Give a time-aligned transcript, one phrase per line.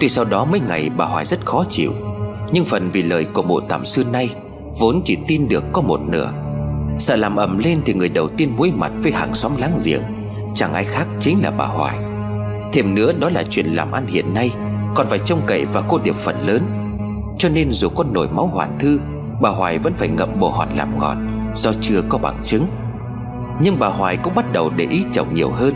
[0.00, 1.92] Tuy sau đó mấy ngày bà Hoài rất khó chịu,
[2.52, 4.34] Nhưng phần vì lời của mụ tạm xưa nay
[4.78, 6.30] Vốn chỉ tin được có một nửa.
[6.98, 10.02] Sợ làm ầm lên thì người đầu tiên muối mặt với hàng xóm láng giềng,
[10.54, 11.98] Chẳng ai khác chính là bà Hoài.
[12.72, 14.50] Thêm nữa đó là chuyện làm ăn hiện nay,
[14.94, 16.62] Còn phải trông cậy vào cô điệp phần lớn.
[17.38, 19.00] Cho nên dù có nổi máu hoàn thư,
[19.42, 21.16] Bà Hoài vẫn phải ngậm bồ hòn làm ngọt,
[21.54, 22.66] Do chưa có bằng chứng.
[23.60, 25.74] Nhưng bà Hoài cũng bắt đầu để ý chồng nhiều hơn.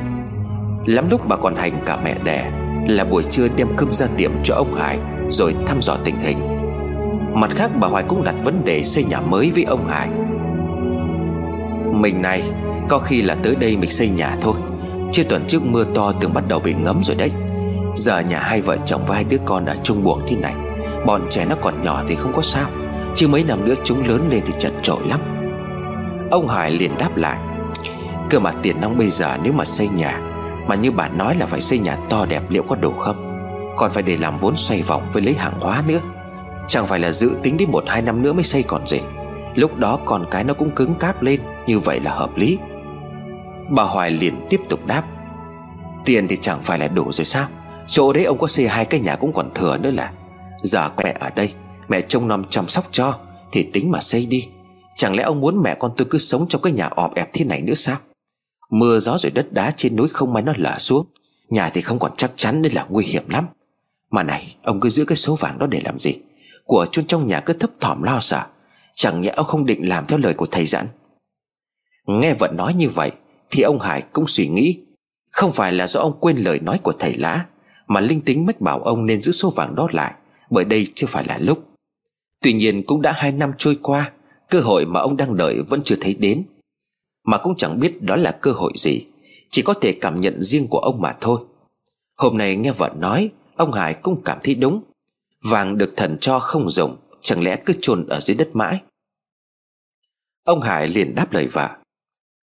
[0.86, 4.30] Lắm lúc bà còn hành cả mẹ đẻ là buổi trưa đem cơm ra tiệm
[4.42, 4.98] cho ông Hải,
[5.30, 6.38] Rồi thăm dò tình hình.
[7.34, 10.08] Mặt khác, bà Hoài cũng đặt vấn đề xây nhà mới với ông Hải.
[11.92, 12.42] Mình này,
[12.88, 14.54] Có khi là tới đây mình xây nhà thôi.
[15.12, 17.30] Chứ tuần trước mưa to từng bắt đầu bị ngấm rồi đấy.
[17.96, 20.54] Giờ nhà hai vợ chồng và hai đứa con ở chung buồng thế này,
[21.06, 22.68] Bọn trẻ nó còn nhỏ thì không có sao.
[23.16, 25.20] Chứ mấy năm nữa chúng lớn lên thì chật trội lắm.
[26.30, 27.38] Ông Hải liền đáp lại,
[28.30, 30.31] Cơ mà tiền nong bây giờ nếu mà xây nhà
[30.66, 33.32] mà như bà nói là phải xây nhà to đẹp liệu có đủ không?
[33.76, 36.00] Còn phải để làm vốn xoay vòng với lấy hàng hóa nữa.
[36.68, 39.00] Chẳng phải là dự tính đến một, hai năm nữa mới xây còn gì.
[39.54, 42.58] Lúc đó con cái nó cũng cứng cáp lên, Như vậy là hợp lý.
[43.70, 45.02] Bà Hoài liền tiếp tục đáp.
[46.04, 47.46] Tiền thì chẳng phải là đủ rồi sao?
[47.86, 50.12] Chỗ đấy ông có xây hai cái nhà cũng còn thừa nữa là.
[50.62, 51.52] Giờ mẹ ở đây,
[51.88, 53.14] Mẹ trông nom chăm sóc cho,
[53.52, 54.48] Thì tính mà xây đi.
[54.96, 57.44] Chẳng lẽ ông muốn mẹ con tôi cứ sống trong cái nhà ọp ẹp thế
[57.44, 57.96] này nữa sao?
[58.72, 61.06] Mưa, gió rồi đất đá trên núi không may nó lở xuống.
[61.48, 63.46] Nhà thì không còn chắc chắn nên là nguy hiểm lắm.
[64.10, 66.14] Mà này, ông cứ giữ cái số vàng đó để làm gì?
[66.64, 68.44] Của chôn trong nhà cứ thấp thỏm lo sợ.
[68.94, 70.86] Chẳng nhẽ ông không định làm theo lời của thầy dặn?
[72.06, 73.10] Nghe vợ nói như vậy,
[73.50, 74.78] Thì ông Hải cũng suy nghĩ.
[75.30, 77.44] Không phải là do ông quên lời nói của thầy lã,
[77.86, 80.14] Mà linh tính mách bảo ông nên giữ số vàng đó lại,
[80.50, 81.64] Bởi đây chưa phải là lúc.
[82.42, 84.10] Tuy nhiên cũng đã hai năm trôi qua,
[84.50, 86.44] Cơ hội mà ông đang đợi vẫn chưa thấy đến.
[87.24, 89.06] Mà cũng chẳng biết đó là cơ hội gì,
[89.50, 91.40] Chỉ có thể cảm nhận riêng của ông mà thôi.
[92.16, 94.82] Hôm nay nghe vợ nói, Ông Hải cũng cảm thấy đúng.
[95.44, 98.80] Vàng được thần cho không dùng Chẳng lẽ cứ chôn ở dưới đất mãi?
[100.44, 101.76] Ông Hải liền đáp lời vợ.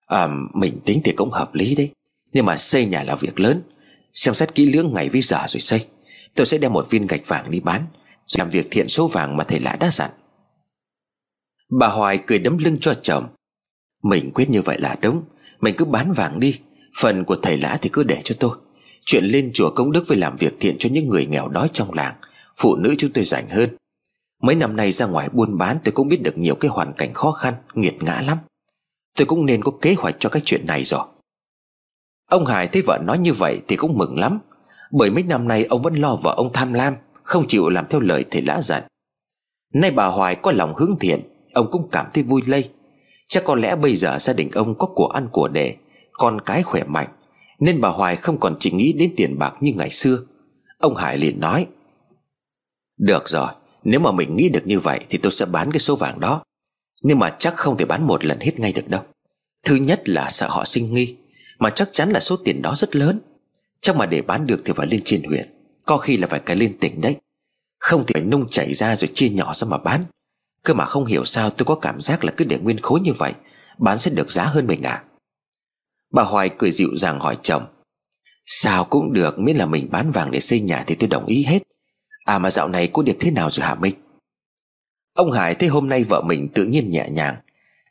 [0.08, 1.92] À mình tính thì cũng hợp lý đấy,
[2.34, 3.62] Nhưng mà xây nhà là việc lớn.
[4.14, 5.86] Xem xét kỹ lưỡng ngày với giờ rồi xây.
[6.36, 7.86] Tôi sẽ đem một viên gạch vàng đi bán,
[8.26, 10.12] Rồi làm việc thiện số vàng mà thầy lã đã dặn.
[11.80, 13.28] Bà Hoài cười đấm lưng cho chồng.
[14.04, 15.24] Mình quyết như vậy là đúng.
[15.62, 16.60] Mình cứ bán vàng đi.
[17.00, 18.52] Phần của thầy lã thì cứ để cho tôi.
[19.06, 21.94] Chuyện lên chùa công đức với làm việc thiện cho những người nghèo đói trong
[21.94, 22.16] làng,
[22.58, 23.70] Phụ nữ chúng tôi rảnh hơn.
[24.42, 27.14] Mấy năm nay ra ngoài buôn bán, tôi cũng biết được nhiều cái hoàn cảnh
[27.14, 28.38] khó khăn, Nghiệt ngã lắm.
[29.18, 31.06] Tôi cũng nên có kế hoạch cho cái chuyện này rồi.
[32.30, 34.40] Ông Hải thấy vợ nói như vậy thì cũng mừng lắm.
[34.92, 38.02] Bởi mấy năm nay ông vẫn lo vợ ông tham lam, Không chịu làm theo
[38.02, 38.84] lời thầy lã dặn.
[39.74, 41.20] Nay bà Hoài có lòng hướng thiện,
[41.54, 42.70] Ông cũng cảm thấy vui lây.
[43.30, 45.76] Chắc có lẽ bây giờ gia đình ông có của ăn của để
[46.14, 47.08] Con cái khỏe mạnh,
[47.60, 50.18] Nên bà Hoài không còn chỉ nghĩ đến tiền bạc như ngày xưa.
[50.78, 51.68] Ông Hải liền nói,
[52.98, 53.48] Được rồi,
[53.84, 56.44] Nếu mà mình nghĩ được như vậy Thì tôi sẽ bán cái số vàng đó.
[57.02, 59.02] Nhưng mà chắc không thể bán một lần hết ngay được đâu.
[59.66, 61.16] Thứ nhất là sợ họ sinh nghi,
[61.60, 63.20] Mà chắc chắn là số tiền đó rất lớn.
[63.82, 65.50] Chắc mà để bán được thì phải lên trên huyện,
[65.86, 67.16] Có khi là phải cái lên tỉnh đấy.
[67.80, 70.04] Không thì phải nung chảy ra rồi chia nhỏ ra mà bán.
[70.64, 73.14] Cơ mà không hiểu sao tôi có cảm giác là cứ để nguyên khối như
[73.14, 73.34] vậy,
[73.78, 75.04] Bán sẽ được giá hơn mình à?
[76.14, 77.66] Bà Hoài cười dịu dàng hỏi chồng.
[78.46, 81.44] Sao cũng được, miễn là mình bán vàng để xây nhà thì tôi đồng ý
[81.44, 81.60] hết.
[82.26, 83.96] À mà dạo này cô Điệp thế nào rồi hả Minh?
[85.14, 87.36] Ông Hải thấy hôm nay vợ mình tự nhiên nhẹ nhàng.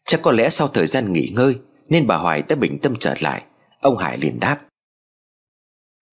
[0.06, 1.58] Chắc có lẽ sau thời gian nghỉ ngơi,
[1.88, 3.44] Nên bà Hoài đã bình tâm trở lại.
[3.80, 4.58] Ông Hải liền đáp.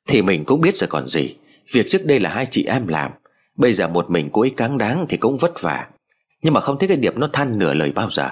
[0.07, 1.35] Thì mình cũng biết rồi còn gì.
[1.71, 3.11] Việc trước đây là hai chị em làm.
[3.55, 5.87] Bây giờ một mình cô ấy cáng đáng thì cũng vất vả.
[6.43, 8.29] Nhưng mà không thấy cái Điệp nó than nửa lời bao giờ.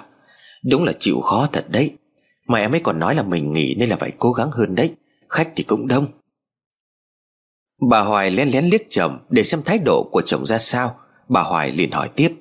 [0.63, 1.91] Đúng là chịu khó thật đấy.
[2.47, 4.95] Mà em ấy còn nói là mình nghỉ nên là phải cố gắng hơn đấy.
[5.29, 6.07] Khách thì cũng đông.
[7.89, 10.99] Bà Hoài lén lén liếc chồng Để xem thái độ của chồng ra sao.
[11.29, 12.31] Bà Hoài liền hỏi tiếp.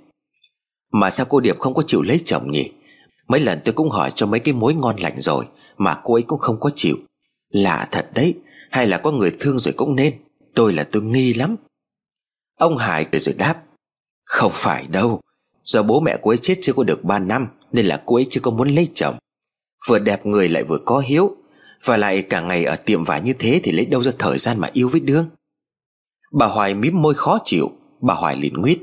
[0.92, 2.70] Mà sao cô Điệp không có chịu lấy chồng nhỉ?
[3.28, 6.22] Mấy lần tôi cũng hỏi cho mấy cái mối ngon lành rồi, Mà cô ấy
[6.22, 6.96] cũng không có chịu.
[7.50, 8.34] Lạ thật đấy,
[8.70, 10.14] Hay là có người thương rồi cũng nên.
[10.54, 11.56] Tôi là tôi nghi lắm.
[12.58, 13.62] Ông Hải cười rồi đáp.
[14.24, 15.20] Không phải đâu
[15.64, 18.26] Do bố mẹ cô ấy chết chưa có được 3 năm, Nên là cô ấy
[18.30, 19.18] chưa có muốn lấy chồng.
[19.88, 21.36] Vừa đẹp người lại vừa có hiếu,
[21.84, 24.60] Và lại cả ngày ở tiệm vải như thế Thì lấy đâu ra thời gian
[24.60, 25.28] mà yêu với đương.
[26.32, 27.70] Bà Hoài mím môi khó chịu,
[28.00, 28.78] Bà Hoài liền nguyết.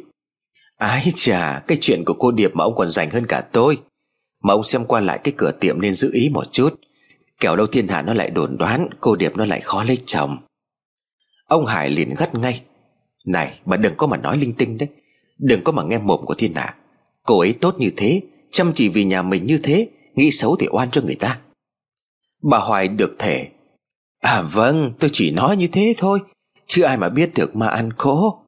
[0.78, 3.82] Ái chà, Cái chuyện của cô Điệp mà ông còn dành hơn cả tôi.
[4.44, 6.80] Mà ông xem qua lại cái cửa tiệm nên giữ ý một chút.
[7.40, 10.38] Kẻo đâu thiên hạ nó lại đồn đoán, Cô Điệp nó lại khó lấy chồng.
[11.46, 12.62] Ông Hải liền gắt ngay.
[13.26, 14.90] Này, bà đừng có mà nói linh tinh đấy.
[15.40, 16.76] Đừng có mà nghe mồm của thiên hạ.
[17.24, 18.22] Cô ấy tốt như thế,
[18.52, 21.40] Chăm chỉ vì nhà mình như thế, Nghĩ xấu thì oan cho người ta.
[22.42, 23.48] Bà Hoài được thể
[24.20, 26.20] À vâng tôi chỉ nói như thế thôi,
[26.66, 28.46] Chứ ai mà biết được mà ăn khổ.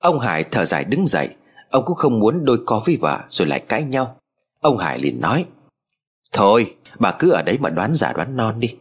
[0.00, 1.28] Ông Hải thở dài đứng dậy,
[1.70, 4.16] Ông cũng không muốn đôi co với vợ Rồi lại cãi nhau.
[4.60, 5.44] Ông Hải liền nói,
[6.32, 8.76] Thôi, bà cứ ở đấy mà đoán giả đoán non đi.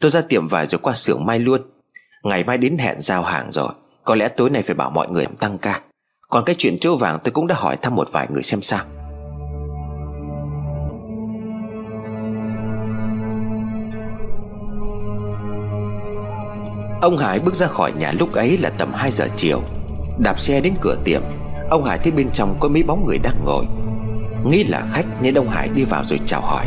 [0.00, 1.60] Tôi ra tiệm vải rồi qua xưởng mai luôn.
[2.22, 3.68] Ngày mai đến hẹn giao hàng rồi,
[4.04, 5.82] Có lẽ tối nay phải bảo mọi người tăng ca.
[6.30, 8.84] Còn cái chuyện chỗ vàng tôi cũng đã hỏi thăm một vài người xem sao.
[17.00, 19.62] Ông Hải bước ra khỏi nhà lúc ấy là tầm 2 giờ chiều.
[20.18, 21.22] Đạp xe đến cửa tiệm,
[21.70, 23.64] Ông Hải thấy bên trong có mấy bóng người đang ngồi.
[24.44, 26.66] Nghĩ là khách nên ông Hải đi vào rồi chào hỏi.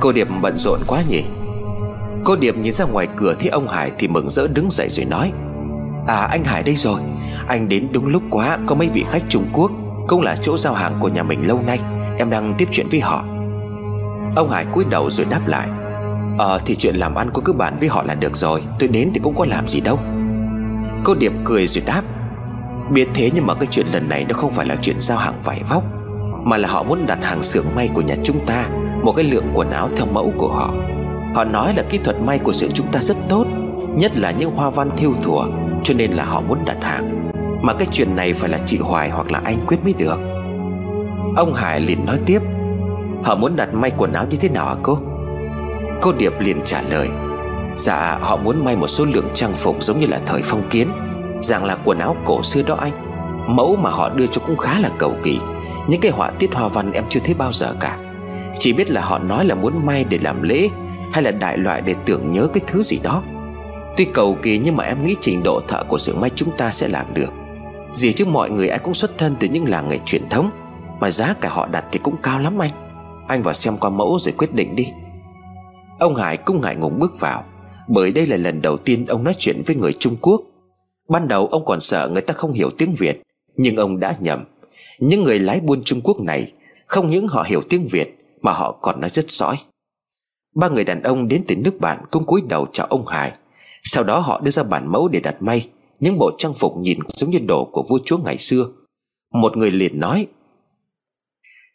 [0.00, 1.24] Cô Điệp bận rộn quá nhỉ?
[2.24, 5.04] Cô Điệp nhìn ra ngoài cửa thấy ông Hải Thì mừng rỡ đứng dậy rồi
[5.04, 5.32] nói.
[6.08, 7.00] À anh Hải đây rồi.
[7.48, 9.70] Anh đến đúng lúc quá, Có mấy vị khách Trung Quốc,
[10.06, 11.78] Cũng là chỗ giao hàng của nhà mình lâu nay.
[12.18, 13.24] Em đang tiếp chuyện với họ.
[14.36, 15.68] Ông Hải cúi đầu rồi đáp lại.
[16.38, 19.10] Ờ thì chuyện làm ăn cô cứ bàn với họ là được rồi, Tôi đến
[19.14, 19.98] thì cũng có làm gì đâu.
[21.04, 22.02] Cô Điệp cười rồi đáp.
[22.92, 25.40] Biết thế nhưng mà cái chuyện lần này Nó không phải là chuyện giao hàng
[25.44, 25.84] vải vóc,
[26.44, 28.68] Mà là họ muốn đặt hàng xưởng may của nhà chúng ta,
[29.02, 30.74] Một cái lượng quần áo theo mẫu của họ.
[31.34, 33.46] Họ nói là kỹ thuật may của xưởng chúng ta rất tốt,
[33.96, 35.44] Nhất là những hoa văn thiêu thùa.
[35.88, 37.30] Cho nên là họ muốn đặt hàng.
[37.62, 40.20] Mà cái chuyện này phải là chị Hoài hoặc là anh quyết mới được.
[41.36, 42.38] Ông Hải liền nói tiếp,
[43.24, 44.98] Họ muốn đặt may quần áo như thế nào hả cô?
[46.02, 47.08] Cô Điệp liền trả lời
[47.76, 50.88] Dạ họ muốn may một số lượng trang phục giống như là thời phong kiến.
[51.42, 52.92] Dạng là quần áo cổ xưa đó anh.
[53.56, 55.38] Mẫu mà họ đưa cho cũng khá là cầu kỳ.
[55.88, 57.98] Những cái họa tiết hoa văn em chưa thấy bao giờ cả.
[58.58, 60.68] Chỉ biết là họ nói là muốn may để làm lễ
[61.12, 63.22] Hay là đại loại để tưởng nhớ cái thứ gì đó.
[63.98, 66.70] Tuy cầu kỳ nhưng mà em nghĩ trình độ thợ của xưởng may chúng ta
[66.70, 67.32] sẽ làm được.
[67.94, 70.50] Gì chứ mọi người ai cũng xuất thân từ những làng nghề truyền thống,
[71.00, 72.70] Mà giá cả họ đặt thì cũng cao lắm anh.
[73.28, 74.86] Anh vào xem qua mẫu rồi quyết định đi.
[75.98, 77.44] Ông Hải cũng ngại ngùng bước vào,
[77.88, 80.40] Bởi đây là lần đầu tiên ông nói chuyện với người Trung Quốc.
[81.08, 83.22] Ban đầu ông còn sợ người ta không hiểu tiếng Việt,
[83.56, 84.44] Nhưng ông đã nhầm.
[84.98, 86.52] Những người lái buôn Trung Quốc này,
[86.86, 89.56] Không những họ hiểu tiếng Việt, Mà họ còn nói rất sõi
[90.54, 93.32] Ba người đàn ông đến từ nước bạn cũng cúi đầu chào ông Hải.
[93.84, 95.68] Sau đó họ đưa ra bản mẫu để đặt may.
[96.00, 98.66] Những bộ trang phục nhìn giống như đồ của vua chúa ngày xưa.
[99.32, 100.26] Một người liền nói,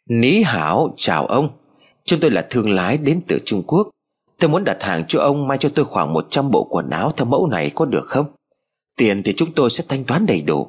[0.08, 1.48] Ní hảo, chào ông.
[2.04, 3.88] Chúng tôi là thương lái đến từ Trung Quốc.
[4.38, 7.26] Tôi muốn đặt hàng cho ông may cho tôi khoảng 100 bộ quần áo theo
[7.26, 8.26] mẫu này có được không?
[8.96, 10.68] Tiền thì chúng tôi sẽ thanh toán đầy đủ.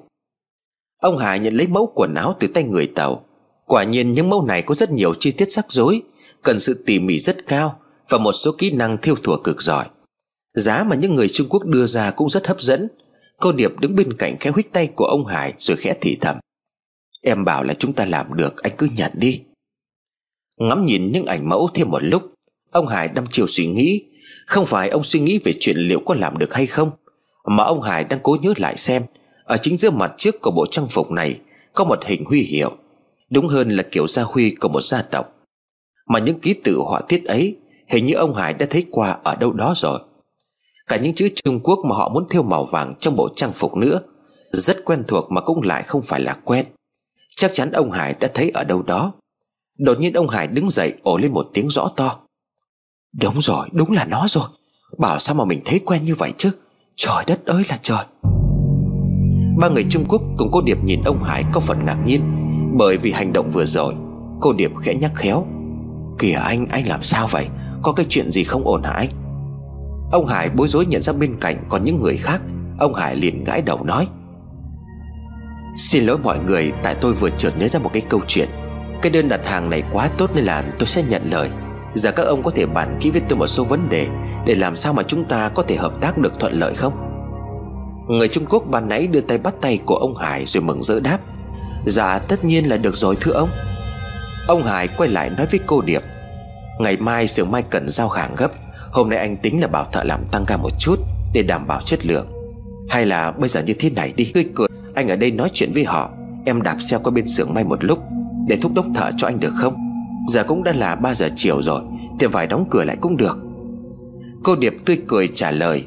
[1.01, 3.25] Ông Hải nhận lấy mẫu quần áo từ tay người Tàu.
[3.65, 6.01] Quả nhiên những mẫu này có rất nhiều chi tiết sắc rối,
[6.43, 7.79] Cần sự tỉ mỉ rất cao
[8.09, 9.85] Và một số kỹ năng thiêu thùa cực giỏi.
[10.55, 12.87] Giá mà những người Trung Quốc đưa ra cũng rất hấp dẫn.
[13.39, 16.37] Cô Điệp đứng bên cạnh khẽ huých tay của ông Hải Rồi khẽ thì thầm.
[17.21, 19.41] Em bảo là chúng ta làm được, Anh cứ nhận đi.
[20.57, 22.23] Ngắm nhìn những ảnh mẫu thêm một lúc,
[22.71, 24.03] Ông Hải đăm chiều suy nghĩ.
[24.45, 26.91] Không phải ông suy nghĩ về chuyện liệu có làm được hay không,
[27.45, 29.03] Mà ông Hải đang cố nhớ lại xem.
[29.43, 31.39] Ở chính giữa mặt trước của bộ trang phục này,
[31.73, 32.71] Có một hình huy hiệu.
[33.29, 35.35] Đúng hơn là kiểu gia huy của một gia tộc.
[36.07, 37.57] Mà những ký tự họa tiết ấy,
[37.87, 39.99] Hình như ông Hải đã thấy qua ở đâu đó rồi.
[40.89, 43.77] Cả những chữ Trung Quốc mà họ muốn thêu màu vàng trong bộ trang phục
[43.77, 43.99] nữa
[44.51, 46.65] Rất quen thuộc mà cũng lại không phải là quen.
[47.37, 49.13] Chắc chắn ông Hải đã thấy ở đâu đó.
[49.77, 52.19] Đột nhiên ông Hải đứng dậy ổ lên một tiếng rõ to.
[53.21, 54.48] Đúng rồi đúng là nó rồi.
[54.98, 56.51] Bảo sao mà mình thấy quen như vậy chứ?
[56.95, 58.05] Trời đất ơi là trời.
[59.60, 62.21] Ba người Trung Quốc cùng cô Điệp nhìn ông Hải có phần ngạc nhiên
[62.77, 63.93] Bởi vì hành động vừa rồi
[64.41, 65.45] Cô Điệp khẽ nhắc khéo.
[66.19, 67.48] Kìa anh, anh làm sao vậy?
[67.81, 69.25] Có cái chuyện gì không ổn hả anh?
[70.12, 72.41] Ông Hải bối rối nhận ra bên cạnh còn những người khác.
[72.79, 74.07] Ông Hải liền gãi đầu nói,
[75.75, 78.50] Xin lỗi mọi người, Tại tôi vừa chợt nhớ ra một cái câu chuyện.
[79.01, 81.50] Cái đơn đặt hàng này quá tốt nên là tôi sẽ nhận lời.
[81.93, 84.07] Giờ các ông có thể bàn kỹ với tôi một số vấn đề
[84.45, 86.93] Để làm sao mà chúng ta có thể hợp tác được thuận lợi không?
[88.09, 91.00] Người Trung Quốc ban nãy đưa tay bắt tay của ông Hải rồi mừng rỡ
[91.00, 91.17] đáp
[91.85, 93.50] Dạ tất nhiên là được rồi, thưa ông.
[94.47, 96.03] Ông Hải quay lại nói với cô Điệp,
[96.79, 98.51] Ngày mai sưởng mai cần giao hàng gấp.
[98.95, 100.99] Hôm nay anh tính là bảo thợ làm tăng ca một chút
[101.33, 102.27] Để đảm bảo chất lượng.
[102.89, 104.31] Hay là bây giờ như thế này đi.
[104.33, 106.09] Tươi cười, Anh ở đây nói chuyện với họ.
[106.45, 107.99] Em đạp xe qua bên xưởng may một lúc
[108.47, 109.75] Để thúc đốc thợ cho anh được không?
[110.27, 111.81] Giờ cũng đã là 3 giờ chiều rồi
[112.19, 113.37] Tiệm vải đóng cửa lại cũng được.
[114.43, 115.83] Cô Điệp tươi cười trả lời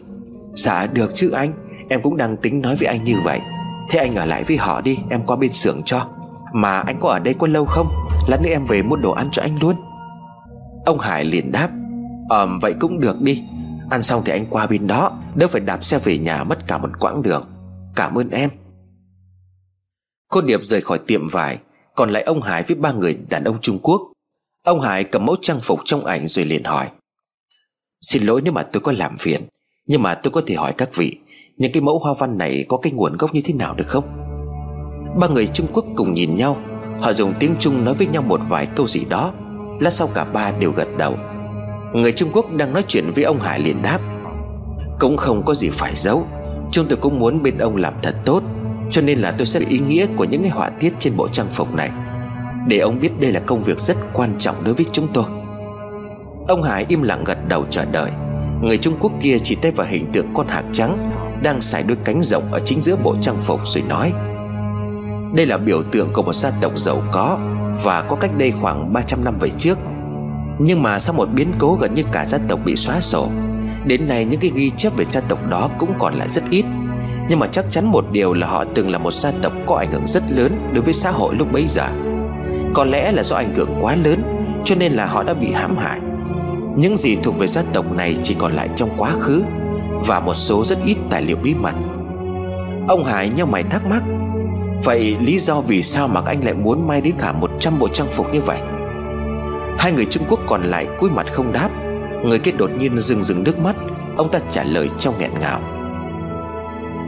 [0.54, 1.52] Dạ được chứ anh.
[1.88, 3.40] Em cũng đang tính nói với anh như vậy.
[3.90, 6.06] Thế anh ở lại với họ đi, Em qua bên xưởng cho.
[6.52, 7.88] Mà anh có ở đây có lâu không?
[8.28, 9.74] Lát nữa em về mua đồ ăn cho anh luôn.
[10.84, 11.68] Ông Hải liền đáp
[12.28, 13.42] Ờm, vậy cũng được đi.
[13.90, 16.78] Ăn xong thì anh qua bên đó, Đỡ phải đạp xe về nhà mất cả
[16.78, 17.44] một quãng đường.
[17.94, 18.50] Cảm ơn em.
[20.28, 21.58] Cô Điệp rời khỏi tiệm vải,
[21.94, 24.02] Còn lại ông Hải với ba người đàn ông Trung Quốc.
[24.64, 26.86] Ông Hải cầm mẫu trang phục trong ảnh rồi liền hỏi.
[28.02, 29.40] Xin lỗi nếu mà tôi có làm phiền,
[29.86, 31.18] Nhưng mà tôi có thể hỏi các vị,
[31.56, 34.04] Những cái mẫu hoa văn này có cái nguồn gốc như thế nào được không?
[35.20, 36.56] Ba người Trung Quốc cùng nhìn nhau,
[37.02, 39.32] Họ dùng tiếng Trung nói với nhau một vài câu gì đó,
[39.80, 41.16] Lát sau cả ba đều gật đầu.
[41.92, 43.98] Người Trung Quốc đang nói chuyện với ông Hải liền đáp.
[44.98, 46.26] Cũng không có gì phải giấu.
[46.70, 48.42] Chúng tôi cũng muốn bên ông làm thật tốt,
[48.90, 51.46] Cho nên là tôi sẽ ý nghĩa của những cái họa tiết trên bộ trang
[51.52, 51.90] phục này.
[52.66, 55.24] Để ông biết đây là công việc rất quan trọng đối với chúng tôi.
[56.48, 58.10] Ông Hải im lặng gật đầu chờ đợi.
[58.62, 61.10] Người Trung Quốc kia chỉ tay vào hình tượng con hạc trắng,
[61.42, 64.12] Đang xài đôi cánh rộng ở chính giữa bộ trang phục rồi nói,
[65.34, 67.38] Đây là biểu tượng của một gia tộc giàu có,
[67.82, 69.78] Và có cách đây khoảng 300 năm về trước
[70.58, 73.28] nhưng mà sau một biến cố gần như cả gia tộc bị xóa sổ,
[73.86, 76.64] Đến nay những cái ghi chép về gia tộc đó cũng còn lại rất ít.
[77.28, 79.92] Nhưng mà chắc chắn một điều là họ từng là một gia tộc có ảnh
[79.92, 81.86] hưởng rất lớn đối với xã hội lúc bấy giờ.
[82.74, 84.22] Có lẽ là do ảnh hưởng quá lớn,
[84.64, 86.00] Cho nên là họ đã bị hãm hại.
[86.76, 89.44] Những gì thuộc về gia tộc này chỉ còn lại trong quá khứ
[90.06, 91.74] Và một số rất ít tài liệu bí mật.
[92.88, 94.02] Ông Hải nhau mày thắc mắc,
[94.84, 97.88] Vậy lý do vì sao mà các anh lại muốn may đến cả 100 bộ
[97.88, 98.58] trang phục như vậy?
[99.78, 101.70] Hai người Trung Quốc còn lại cúi mặt không đáp.
[102.24, 103.76] Người kia đột nhiên rừng rừng nước mắt.
[104.16, 105.60] Ông ta trả lời trong nghẹn ngào.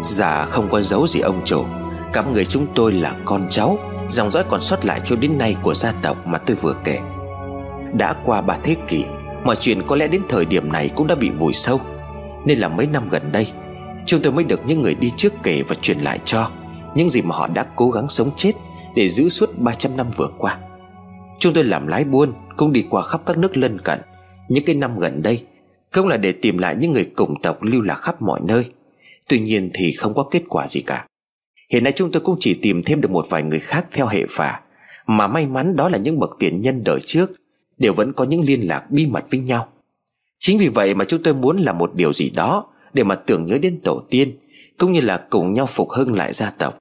[0.05, 1.65] Dạ không có dấu gì ông chủ.
[2.13, 3.79] Cả người chúng tôi là con cháu.
[4.11, 6.99] Dòng dõi còn sót lại cho đến nay của gia tộc mà tôi vừa kể.
[7.93, 9.05] Đã qua ba thế kỷ,
[9.45, 11.81] Mọi chuyện có lẽ đến thời điểm này cũng đã bị vùi sâu.
[12.45, 13.47] Nên là mấy năm gần đây,
[14.07, 16.51] Chúng tôi mới được những người đi trước kể và truyền lại cho.
[16.95, 18.53] Những gì mà họ đã cố gắng sống chết
[18.95, 20.59] Để giữ suốt 300 năm vừa qua.
[21.39, 23.99] Chúng tôi làm lái buôn cũng đi qua khắp các nước lân cận.
[24.49, 25.45] Những cái năm gần đây,
[25.91, 28.65] Không là để tìm lại những người cùng tộc lưu lạc khắp mọi nơi.
[29.29, 31.07] Tuy nhiên thì không có kết quả gì cả.
[31.73, 34.27] Hiện nay chúng tôi cũng chỉ tìm thêm được một vài người khác theo hệ
[34.29, 34.61] phả.
[35.07, 37.31] Mà may mắn đó là những bậc tiền nhân đời trước,
[37.79, 39.69] đều vẫn có những liên lạc bí mật với nhau.
[40.39, 43.47] Chính vì vậy mà chúng tôi muốn làm một điều gì đó để mà tưởng
[43.47, 44.39] nhớ đến tổ tiên,
[44.79, 46.79] cũng như là cùng nhau phục hưng lại gia tộc.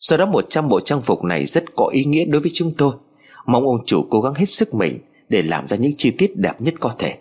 [0.00, 2.74] Do đó một trăm bộ trang phục này rất có ý nghĩa đối với chúng
[2.78, 2.92] tôi
[3.46, 6.60] mong ông chủ cố gắng hết sức mình để làm ra những chi tiết đẹp
[6.60, 7.18] nhất có thể.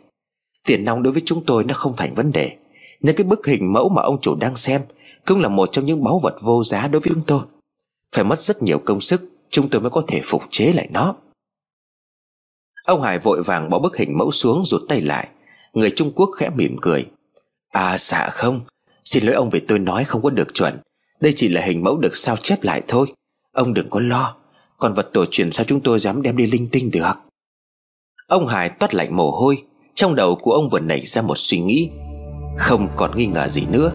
[0.65, 2.55] Tiền nong đối với chúng tôi nó không thành vấn đề,
[3.01, 4.81] Nhưng cái bức hình mẫu mà ông chủ đang xem
[5.25, 7.41] cũng là một trong những báu vật vô giá đối với chúng tôi.
[8.15, 11.15] Phải mất rất nhiều công sức, chúng tôi mới có thể phục chế lại nó.
[12.83, 15.27] Ông Hải vội vàng bỏ bức hình mẫu xuống rụt tay lại.
[15.73, 17.05] Người Trung Quốc khẽ mỉm cười.
[17.69, 18.61] À dạ không.
[19.05, 20.77] Xin lỗi ông vì tôi nói không có được chuẩn.
[21.21, 23.07] Đây chỉ là hình mẫu được sao chép lại thôi.
[23.51, 24.35] Ông đừng có lo.
[24.79, 27.13] Còn vật tổ truyền sao chúng tôi dám đem đi linh tinh được?
[28.27, 29.63] Ông Hải toát lạnh mồ hôi,
[29.95, 31.89] Trong đầu của ông vừa nảy ra một suy nghĩ.
[32.57, 33.91] Không còn nghi ngờ gì nữa,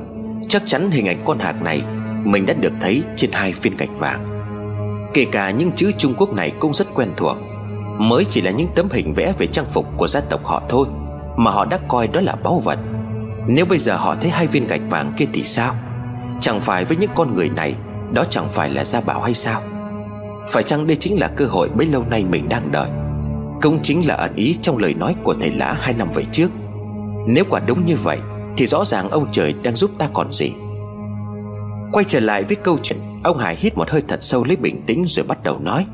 [0.49, 1.83] Chắc chắn hình ảnh con hạc này
[2.25, 4.31] Mình đã được thấy trên hai viên gạch vàng.
[5.15, 7.37] Kể cả những chữ Trung Quốc này cũng rất quen thuộc,
[7.99, 10.87] Mới chỉ là những tấm hình vẽ về trang phục của gia tộc họ thôi,
[11.37, 12.79] Mà họ đã coi đó là báu vật.
[13.49, 15.75] Nếu bây giờ họ thấy hai viên gạch vàng kia thì sao?
[16.41, 17.75] Chẳng phải với những con người này,
[18.13, 19.63] Đó chẳng phải là gia bảo hay sao?
[20.49, 22.89] Phải chăng đây chính là cơ hội bấy lâu nay mình đang đợi?
[23.63, 26.51] Cũng chính là ẩn ý trong lời nói của thầy lã hai năm về trước.
[27.27, 28.19] Nếu quả đúng như vậy,
[28.57, 30.53] Thì rõ ràng ông trời đang giúp ta còn gì.
[31.93, 34.83] Quay trở lại với câu chuyện, Ông Hải hít một hơi thật sâu lấy bình
[34.87, 35.87] tĩnh rồi bắt đầu nói.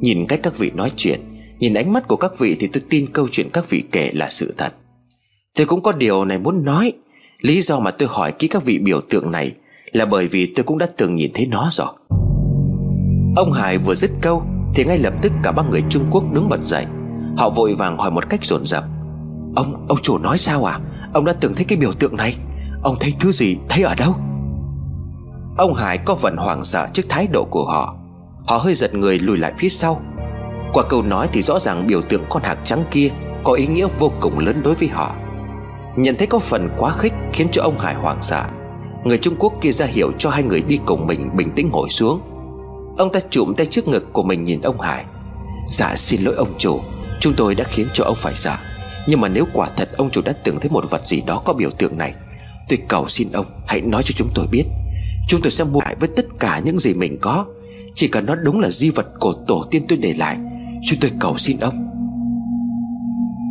[0.00, 1.20] Nhìn cách các vị nói chuyện,
[1.58, 4.30] Nhìn ánh mắt của các vị thì tôi tin câu chuyện các vị kể là
[4.30, 4.72] sự thật.
[5.56, 6.92] Tôi cũng có điều này muốn nói.
[7.40, 9.52] Lý do mà tôi hỏi kỹ các vị biểu tượng này
[9.92, 11.88] Là bởi vì tôi cũng đã từng nhìn thấy nó rồi.
[13.36, 14.42] Ông Hải vừa dứt câu
[14.74, 16.86] Thì ngay lập tức cả ba người Trung Quốc đứng bật dậy.
[17.36, 18.84] Họ vội vàng hỏi một cách dồn dập.
[19.56, 20.78] Ông, ông chủ nói sao à?
[21.12, 22.36] Ông đã từng thấy cái biểu tượng này.
[22.82, 24.14] Ông thấy thứ gì, thấy ở đâu?
[25.58, 27.96] Ông Hải có phần hoảng sợ trước thái độ của họ.
[28.46, 30.00] Họ hơi giật người lùi lại phía sau.
[30.72, 33.08] Qua câu nói thì rõ ràng biểu tượng con hạc trắng kia
[33.44, 35.16] Có ý nghĩa vô cùng lớn đối với họ.
[35.96, 38.44] Nhận thấy có phần quá khích Khiến cho ông Hải hoảng sợ.
[39.04, 41.88] Người Trung Quốc kia ra hiệu cho hai người đi cùng mình Bình tĩnh ngồi
[41.88, 42.20] xuống.
[42.98, 45.04] Ông ta chụm tay trước ngực của mình nhìn ông Hải.
[45.70, 46.80] Dạ xin lỗi ông chủ.
[47.20, 48.56] Chúng tôi đã khiến cho ông phải sợ
[49.06, 51.52] Nhưng mà nếu quả thật ông chủ đã từng thấy một vật gì đó có
[51.52, 52.14] biểu tượng này,
[52.68, 54.64] Tôi cầu xin ông hãy nói cho chúng tôi biết.
[55.28, 57.46] Chúng tôi sẽ mua lại với tất cả những gì mình có.
[57.94, 60.36] Chỉ cần nó đúng là di vật của tổ tiên tôi để lại,
[60.86, 61.88] Chúng tôi cầu xin ông.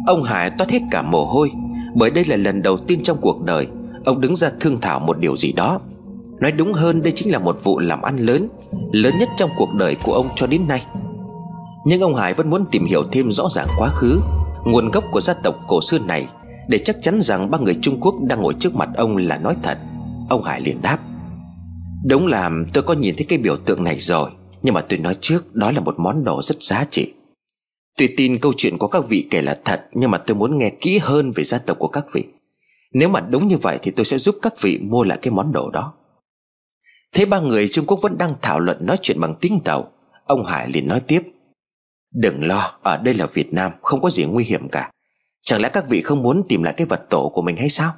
[0.07, 1.51] Ông Hải toát hết cả mồ hôi,
[1.95, 3.67] Bởi đây là lần đầu tiên trong cuộc đời,
[4.05, 5.79] Ông đứng ra thương thảo một điều gì đó.
[6.39, 8.47] Nói đúng hơn, đây chính là một vụ làm ăn lớn
[8.91, 10.85] Lớn nhất trong cuộc đời của ông cho đến nay.
[11.85, 14.19] Nhưng ông Hải vẫn muốn tìm hiểu thêm rõ ràng quá khứ,
[14.65, 16.27] Nguồn gốc của gia tộc cổ xưa này,
[16.67, 19.55] Để chắc chắn rằng ba người Trung Quốc đang ngồi trước mặt ông là nói
[19.63, 19.77] thật.
[20.29, 20.97] Ông Hải liền đáp.
[22.05, 24.29] Đúng là tôi có nhìn thấy cái biểu tượng này rồi,
[24.63, 27.13] Nhưng mà tôi nói trước, đó là một món đồ rất giá trị.
[27.97, 30.69] Tôi tin câu chuyện của các vị kể là thật, Nhưng mà tôi muốn nghe
[30.69, 32.23] kỹ hơn về gia tộc của các vị.
[32.93, 35.51] Nếu mà đúng như vậy thì tôi sẽ giúp các vị mua lại cái món
[35.51, 35.93] đồ đó.
[37.13, 39.91] Thế ba người Trung Quốc vẫn đang thảo luận nói chuyện bằng tiếng tàu.
[40.25, 41.21] Ông Hải liền nói tiếp.
[42.13, 44.91] Đừng lo, Ở đây là Việt Nam, Không có gì nguy hiểm cả.
[45.41, 47.93] Chẳng lẽ các vị không muốn tìm lại cái vật tổ của mình hay sao?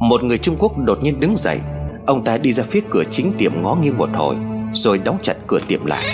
[0.00, 1.60] Một người Trung Quốc đột nhiên đứng dậy.
[2.06, 4.36] Ông ta đi ra phía cửa chính tiệm ngó nghiêng một hồi,
[4.74, 6.04] Rồi đóng chặt cửa tiệm lại.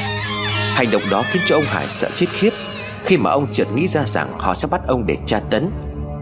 [0.75, 2.51] Hành động đó khiến cho ông Hải sợ chết khiếp.
[3.05, 5.71] Khi mà ông chợt nghĩ ra rằng Họ sẽ bắt ông để tra tấn,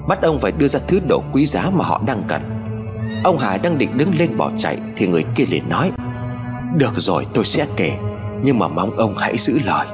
[0.08, 2.42] Bắt ông phải đưa ra thứ đồ quý giá mà họ đang cần.
[3.24, 5.92] Ông Hải đang định đứng lên bỏ chạy Thì người kia liền nói,
[6.76, 7.98] Được rồi, tôi sẽ kể,
[8.42, 9.86] Nhưng mà mong ông hãy giữ lời.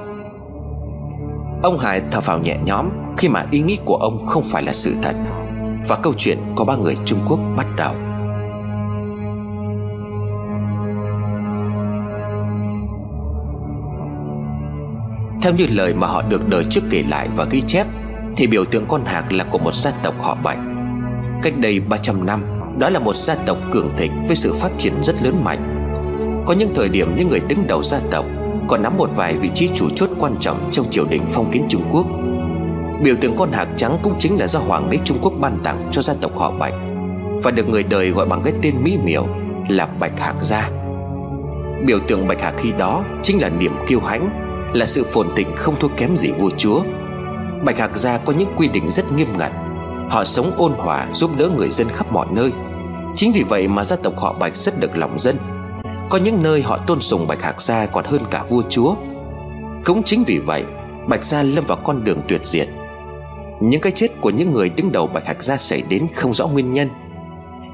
[1.63, 4.73] Ông Hải thở phào nhẹ nhõm Khi mà ý nghĩ của ông không phải là
[4.73, 5.17] sự thật
[5.89, 7.95] Và câu chuyện có ba người Trung Quốc bắt đầu.
[15.43, 17.87] Theo như lời mà họ được đời trước kể lại và ghi chép,
[18.37, 20.59] Thì biểu tượng con hạc là của một gia tộc họ Bạch.
[21.43, 24.93] Cách đây 300 năm đó là một gia tộc cường thịnh với sự phát triển
[25.03, 25.77] rất lớn mạnh.
[26.47, 28.25] Có những thời điểm những người đứng đầu gia tộc
[28.69, 31.67] Còn nắm một vài vị trí chủ chốt quan trọng trong triều đình phong kiến
[31.69, 32.07] Trung Quốc.
[33.03, 35.87] Biểu tượng con hạc trắng cũng chính là do Hoàng đế Trung Quốc ban tặng
[35.91, 36.75] cho gia tộc họ Bạch
[37.43, 39.27] Và được người đời gọi bằng cái tên mỹ miều
[39.69, 40.71] là Bạch Hạc Gia.
[41.87, 44.31] Biểu tượng Bạch Hạc khi đó chính là niềm kiêu hãnh,
[44.75, 46.83] là sự phồn thịnh không thua kém gì vua chúa.
[47.65, 49.53] Bạch Hạc Gia có những quy định rất nghiêm ngặt.
[50.11, 52.53] Họ sống ôn hòa giúp đỡ người dân khắp mọi nơi.
[53.15, 55.37] Chính vì vậy mà gia tộc họ Bạch rất được lòng dân.
[56.11, 58.95] Có những nơi họ tôn sùng Bạch Hạc Gia còn hơn cả vua chúa.
[59.85, 60.65] Cũng chính vì vậy,
[61.09, 62.69] Bạch Gia lâm vào con đường tuyệt diệt.
[63.61, 66.47] Những cái chết của những người đứng đầu Bạch Hạc Gia xảy đến không rõ
[66.47, 66.89] nguyên nhân.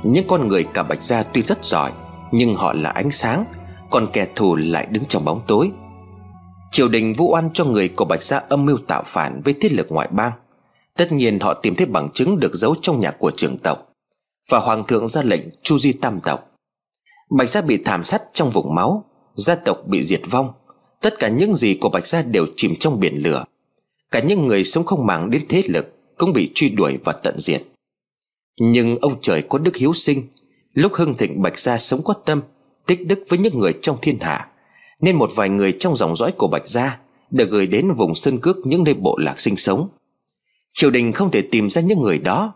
[0.02, 1.90] Những con người cả Bạch Gia tuy rất giỏi,
[2.32, 3.44] Nhưng họ là ánh sáng,
[3.90, 5.70] Còn kẻ thù lại đứng trong bóng tối.
[6.70, 9.72] Triều đình vu oan cho người của Bạch Gia âm mưu tạo phản với thiết
[9.72, 10.32] lực ngoại bang.
[10.96, 13.85] Tất nhiên họ tìm thấy bằng chứng được giấu trong nhà của trưởng tộc.
[14.50, 16.50] Và hoàng thượng ra lệnh chu di tam tộc.
[17.30, 19.04] Bạch Gia bị thảm sát trong vùng máu,
[19.34, 20.52] Gia tộc bị diệt vong.
[21.00, 23.44] Tất cả những gì của Bạch Gia đều chìm trong biển lửa.
[24.10, 27.40] Cả những người sống không màng đến thế lực Cũng bị truy đuổi và tận
[27.40, 27.62] diệt.
[28.60, 30.22] Nhưng ông trời có đức hiếu sinh.
[30.72, 32.42] Lúc hưng thịnh Bạch Gia sống có tâm,
[32.86, 34.48] Tích đức với những người trong thiên hạ,
[35.00, 36.98] nên một vài người trong dòng dõi của Bạch Gia
[37.30, 39.88] Được gửi đến vùng sơn cước những nơi bộ lạc sinh sống.
[40.74, 42.54] Triều đình không thể tìm ra những người đó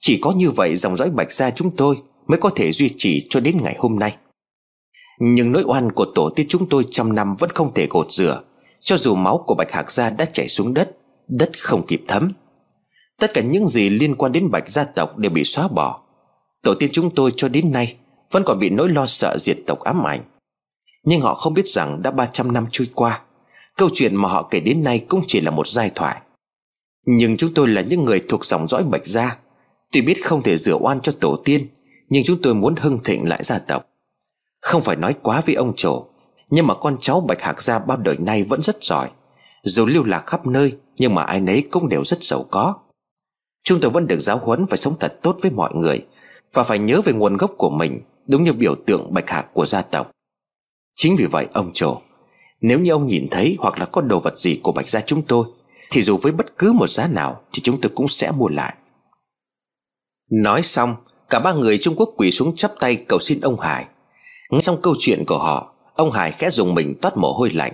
[0.00, 1.96] chỉ có như vậy dòng dõi Bạch Gia chúng tôi
[2.30, 4.16] Mới có thể duy trì cho đến ngày hôm nay.
[5.20, 8.40] Nhưng nỗi oan của tổ tiên chúng tôi trăm năm vẫn không thể gột rửa.
[8.80, 10.96] Cho dù máu của Bạch Hạc Gia đã chảy xuống đất
[11.28, 12.28] Đất không kịp thấm.
[13.18, 16.00] Tất cả những gì liên quan đến Bạch gia tộc đều bị xóa bỏ.
[16.62, 17.96] Tổ tiên chúng tôi cho đến nay
[18.30, 20.22] Vẫn còn bị nỗi lo sợ diệt tộc ám ảnh.
[21.04, 23.20] Nhưng họ không biết rằng đã 300 năm trôi qua,
[23.76, 26.20] Câu chuyện mà họ kể đến nay cũng chỉ là một giai thoại.
[27.06, 29.38] Nhưng chúng tôi là những người thuộc dòng dõi Bạch Gia
[29.92, 31.66] Tuy biết không thể rửa oan cho tổ tiên,
[32.08, 33.86] Nhưng chúng tôi muốn hưng thịnh lại gia tộc.
[34.60, 36.06] Không phải nói quá với ông trổ
[36.50, 39.08] Nhưng mà con cháu Bạch Hạc Gia bao đời nay vẫn rất giỏi.
[39.62, 42.74] Dù lưu lạc khắp nơi, Nhưng mà ai nấy cũng đều rất giàu có.
[43.62, 46.06] Chúng tôi vẫn được giáo huấn phải sống thật tốt với mọi người
[46.54, 49.66] Và phải nhớ về nguồn gốc của mình, Đúng như biểu tượng Bạch Hạc của
[49.66, 50.10] gia tộc.
[50.96, 52.00] Chính vì vậy, ông trổ
[52.60, 55.22] Nếu như ông nhìn thấy hoặc là có đồ vật gì của Bạch Gia chúng
[55.22, 55.44] tôi,
[55.90, 58.74] Thì dù với bất cứ một giá nào Thì chúng tôi cũng sẽ mua lại.
[60.30, 60.94] Nói xong,
[61.30, 63.86] Cả ba người Trung Quốc quỳ xuống chắp tay cầu xin ông Hải.
[64.50, 67.72] Nghe xong câu chuyện của họ, Ông Hải khẽ dùng mình toát mồ hôi lạnh.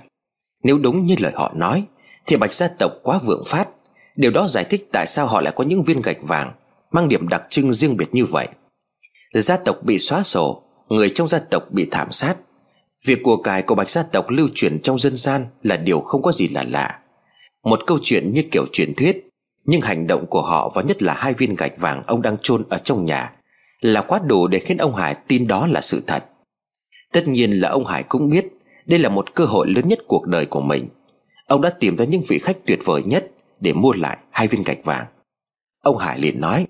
[0.64, 1.85] Nếu đúng như lời họ nói,
[2.27, 3.69] Thì Bạch gia tộc quá vượng phát.
[4.16, 6.53] Điều đó giải thích tại sao họ lại có những viên gạch vàng,
[6.90, 8.49] Mang điểm đặc trưng riêng biệt như vậy.
[9.35, 12.35] Gia tộc bị xóa sổ, Người trong gia tộc bị thảm sát.
[13.07, 16.23] Việc của cải của bạch gia tộc lưu truyền trong dân gian Là điều không
[16.23, 16.99] có gì là lạ.
[17.64, 19.26] Một câu chuyện như kiểu truyền thuyết
[19.66, 22.64] nhưng hành động của họ, và nhất là hai viên gạch vàng Ông đang chôn
[22.68, 23.33] ở trong nhà,
[23.81, 26.24] Là quá đủ để khiến ông Hải tin đó là sự thật.
[27.12, 28.46] Tất nhiên là ông Hải cũng biết
[28.87, 30.88] Đây là một cơ hội lớn nhất cuộc đời của mình.
[31.46, 34.62] Ông đã tìm ra những vị khách tuyệt vời nhất Để mua lại hai viên
[34.62, 35.07] gạch vàng.
[35.83, 36.66] Ông Hải liền nói,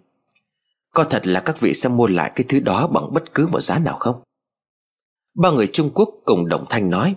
[0.95, 3.61] Có thật là các vị sẽ mua lại cái thứ đó Bằng bất cứ một
[3.61, 4.21] giá nào không?
[5.43, 7.15] Ba người Trung Quốc cùng đồng thanh nói,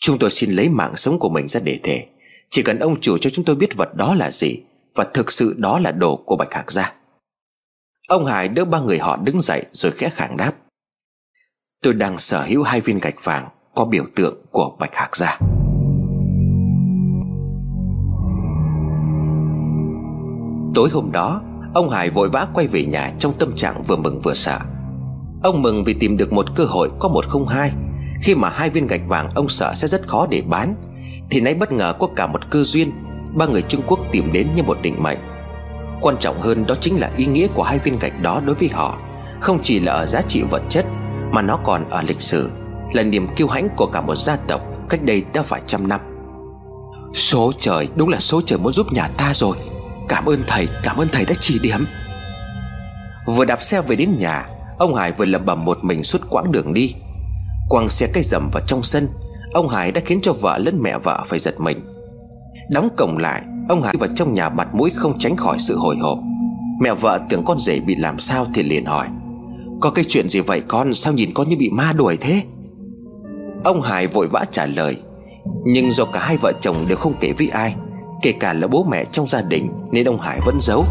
[0.00, 2.06] Chúng tôi xin lấy mạng sống của mình ra để thể
[2.50, 4.62] Chỉ cần ông chủ cho chúng tôi biết vật đó là gì
[4.94, 6.92] và thực sự đó là đồ của Bạch Hạc Gia.
[8.08, 10.52] Ông Hải đỡ ba người họ đứng dậy rồi khẽ khẳng đáp.
[11.82, 15.38] Tôi đang sở hữu hai viên gạch vàng Có biểu tượng của Bạch Hạc Gia.
[20.74, 21.42] Tối hôm đó,
[21.74, 24.58] Ông Hải vội vã quay về nhà trong tâm trạng vừa mừng vừa sợ.
[25.42, 27.72] Ông mừng vì tìm được một cơ hội có một không hai.
[28.22, 30.74] Khi mà hai viên gạch vàng ông sợ sẽ rất khó để bán,
[31.30, 32.92] Thì nay bất ngờ có cả một cơ duyên
[33.38, 35.18] Ba người Trung Quốc tìm đến như một định mệnh.
[36.00, 38.68] Quan trọng hơn đó chính là ý nghĩa của hai viên gạch đó đối với
[38.68, 38.98] họ.
[39.40, 40.86] Không chỉ là ở giá trị vật chất,
[41.32, 42.50] Mà nó còn ở lịch sử,
[42.92, 46.00] Là niềm kiêu hãnh của cả một gia tộc Cách đây đã phải trăm năm.
[47.14, 49.56] Số trời, đúng là số trời muốn giúp nhà ta rồi.
[50.08, 51.86] Cảm ơn thầy, Cảm ơn thầy đã chỉ điểm.
[53.26, 54.46] Vừa đạp xe về đến nhà,
[54.78, 56.94] Ông Hải vừa lẩm bẩm một mình suốt quãng đường đi.
[57.68, 59.08] Quăng xe cây rầm vào trong sân,
[59.52, 61.97] Ông Hải đã khiến cho vợ lẫn mẹ vợ phải giật mình.
[62.68, 65.96] Đóng cổng lại, Ông Hải vào trong nhà mặt mũi không tránh khỏi sự hồi
[65.96, 66.18] hộp.
[66.80, 69.08] Mẹ vợ tưởng con rể bị làm sao thì liền hỏi,
[69.80, 70.94] Có cái chuyện gì vậy con?
[70.94, 72.42] Sao nhìn con như bị ma đuổi thế?
[73.64, 74.96] Ông Hải vội vã trả lời,
[75.64, 77.74] Nhưng do cả hai vợ chồng đều không kể với ai,
[78.22, 80.84] Kể cả là bố mẹ trong gia đình Nên ông Hải vẫn giấu.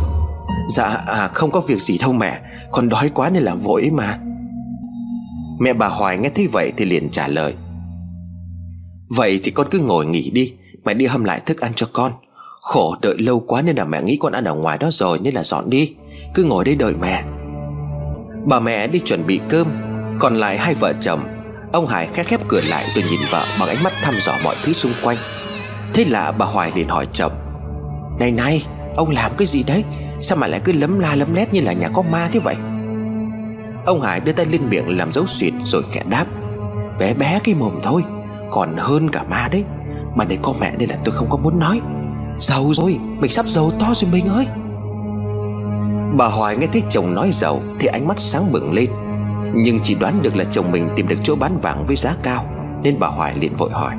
[0.70, 4.20] Dạ à không có việc gì đâu mẹ, Con đói quá nên là vội mà.
[5.60, 7.54] Mẹ bà Hoài nghe thấy vậy thì liền trả lời,
[9.10, 10.54] Vậy thì con cứ ngồi nghỉ đi
[10.88, 12.12] Mẹ đi hâm lại thức ăn cho con.
[12.62, 15.34] Khổ, đợi lâu quá nên là mẹ nghĩ con ăn ở ngoài đó rồi Nên
[15.34, 15.94] là dọn đi.
[16.34, 17.24] Cứ ngồi đây đợi mẹ.
[18.46, 19.68] Bà mẹ đi chuẩn bị cơm,
[20.20, 21.24] Còn lại hai vợ chồng.
[21.74, 24.56] Ông Hải khép khép cửa lại rồi nhìn vợ Bằng ánh mắt thăm dò mọi
[24.64, 25.18] thứ xung quanh.
[25.94, 27.32] Thế là bà Hoài liền hỏi chồng,
[28.20, 29.84] Này này, ông làm cái gì đấy?
[30.22, 32.56] Sao mà lại cứ lấm la lấm lét như là nhà có ma thế vậy?
[33.86, 36.26] Ông Hải đưa tay lên miệng làm dấu suyệt rồi khẽ đáp,
[37.00, 38.04] Bé bé cái mồm thôi,
[38.52, 39.64] Còn hơn cả ma đấy.
[40.18, 41.82] Mà này có mẹ nên là tôi không có muốn nói.
[42.40, 44.48] Giàu rồi, Mình sắp giàu to rồi mình ơi.
[46.18, 48.90] Bà Hoài nghe thấy chồng nói giàu, Thì ánh mắt sáng bừng lên.
[49.56, 52.46] Nhưng chỉ đoán được là chồng mình tìm được chỗ bán vàng với giá cao,
[52.84, 53.94] Nên bà Hoài liền vội hỏi.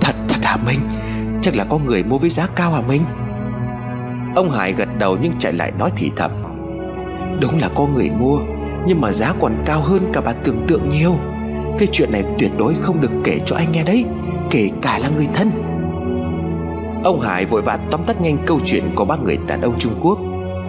[0.00, 0.80] Thật thật hả Minh?
[1.42, 3.02] Chắc là có người mua với giá cao hả Minh?
[4.34, 6.30] Ông Hải gật đầu nhưng chạy lại nói thì thầm.
[7.40, 8.38] Đúng là có người mua,
[8.86, 11.16] Nhưng mà giá còn cao hơn cả bà tưởng tượng nhiều.
[11.78, 14.04] Cái chuyện này tuyệt đối không được kể cho anh nghe đấy.
[14.52, 15.50] Kể cả là người thân.
[17.04, 19.94] Ông Hải vội vã tóm tắt nhanh câu chuyện của ba người đàn ông Trung
[20.00, 20.18] Quốc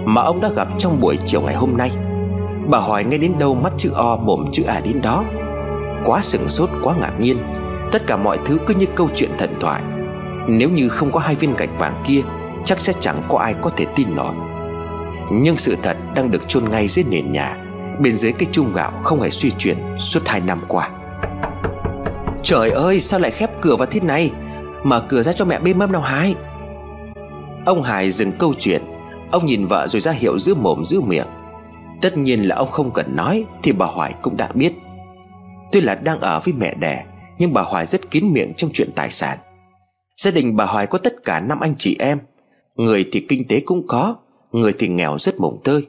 [0.06, 1.92] Mà ông đã gặp trong buổi chiều ngày hôm nay.
[2.70, 5.24] Bà hỏi nghe đến đâu mắt chữ O, mồm chữ A đến đó.
[6.06, 7.38] Quá sừng sốt, quá ngạc nhiên.
[7.92, 9.82] Tất cả mọi thứ cứ như câu chuyện thần thoại.
[10.48, 12.22] Nếu như không có hai viên gạch vàng kia,
[12.66, 14.34] Chắc sẽ chẳng có ai có thể tin nổi.
[15.32, 17.58] Nhưng sự thật đang được chôn ngay dưới nền nhà,
[18.00, 20.90] Bên dưới cái chung gạo không hề suy chuyển Suốt hai năm qua.
[22.44, 24.32] Trời ơi, sao lại khép cửa vào thế này?
[24.84, 26.36] Mở cửa ra cho mẹ bê mâm nào Hải
[27.66, 28.82] Ông Hải dừng câu chuyện.
[29.32, 31.28] Ông nhìn vợ rồi ra hiệu giữ mồm, giữ miệng.
[32.02, 34.74] Tất nhiên là ông không cần nói, Thì bà Hoài cũng đã biết.
[35.72, 37.06] Tuy là đang ở với mẹ đẻ,
[37.38, 39.38] Nhưng bà Hoài rất kín miệng trong chuyện tài sản.
[40.16, 42.20] Gia đình bà Hoài có tất cả năm anh chị em.
[42.76, 44.16] Người thì kinh tế cũng có,
[44.52, 45.88] Người thì nghèo rất mồng tơi.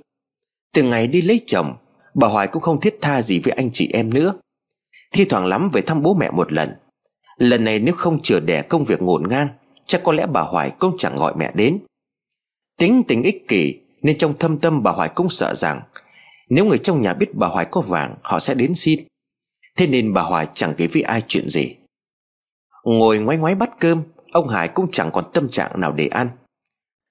[0.75, 1.77] Từ ngày đi lấy chồng,
[2.15, 4.33] Bà Hoài cũng không thiết tha gì với anh chị em nữa.
[5.15, 6.75] Thi thoảng lắm về thăm bố mẹ một lần.
[7.37, 9.49] Lần này nếu không chừa đẻ công việc ngổn ngang,
[9.87, 11.79] Chắc có lẽ bà Hoài cũng chẳng gọi mẹ đến.
[12.79, 15.81] Tính tình ích kỷ, Nên trong thâm tâm bà Hoài cũng sợ rằng,
[16.51, 19.01] Nếu người trong nhà biết bà Hoài có vàng, Họ sẽ đến xin.
[19.77, 21.75] Thế nên bà Hoài chẳng kể với ai chuyện gì.
[22.85, 26.29] Ngồi ngoái ngoái bắt cơm, Ông Hải cũng chẳng còn tâm trạng nào để ăn.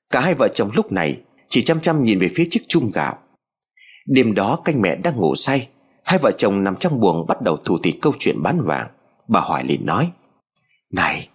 [0.10, 3.18] Cả hai vợ chồng lúc này Chỉ chăm chăm nhìn về phía chiếc chung gạo.
[4.06, 5.68] Đêm đó canh mẹ đang ngủ say
[6.04, 8.88] Hai vợ chồng nằm trong buồng bắt đầu thủ thị câu chuyện bán vàng.
[9.28, 10.12] Bà Hoài liền nói,
[10.92, 11.30] Này,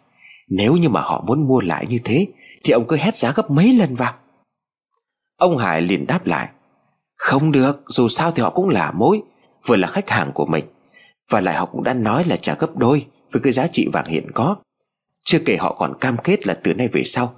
[0.48, 2.26] Nếu như mà họ muốn mua lại như thế,
[2.64, 4.14] Thì ông cứ hét giá gấp mấy lần vào.
[5.36, 6.48] Ông Hải liền đáp lại,
[7.16, 9.22] Không được, Dù sao thì họ cũng là mối,
[9.66, 10.64] Vừa là khách hàng của mình.
[11.30, 14.06] Và lại họ cũng đã nói là trả gấp đôi Với cái giá trị vàng
[14.06, 14.56] hiện có.
[15.24, 17.34] Chưa kể họ còn cam kết là từ nay về sau,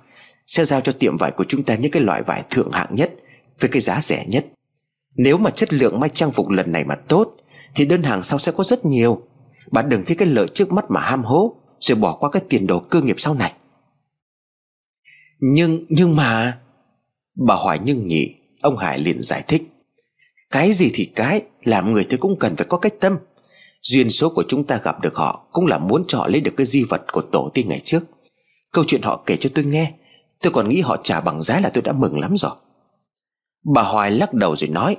[0.47, 3.13] Sẽ giao cho tiệm vải của chúng ta những cái loại vải thượng hạng nhất
[3.61, 4.47] Với cái giá rẻ nhất.
[5.17, 7.37] Nếu mà chất lượng may trang phục lần này mà tốt,
[7.75, 9.23] Thì đơn hàng sau sẽ có rất nhiều.
[9.71, 12.67] Bà đừng thấy cái lợi trước mắt mà ham hố, Rồi bỏ qua cái tiền
[12.67, 13.53] đồ cơ nghiệp sau này.
[15.41, 16.59] Nhưng nhưng mà,
[17.47, 19.63] Bà hỏi nhưng nhỉ, Ông Hải liền giải thích.
[20.51, 23.17] Cái gì thì cái, Làm người thì cũng cần phải có cách tâm.
[23.83, 26.55] Duyên số của chúng ta gặp được họ Cũng là muốn cho họ lấy được
[26.57, 28.05] cái di vật của tổ tiên ngày trước.
[28.73, 29.93] Câu chuyện họ kể cho tôi nghe,
[30.43, 32.53] Tôi còn nghĩ họ trả bằng giá là tôi đã mừng lắm rồi.
[33.65, 34.97] Bà Hoài lắc đầu rồi nói,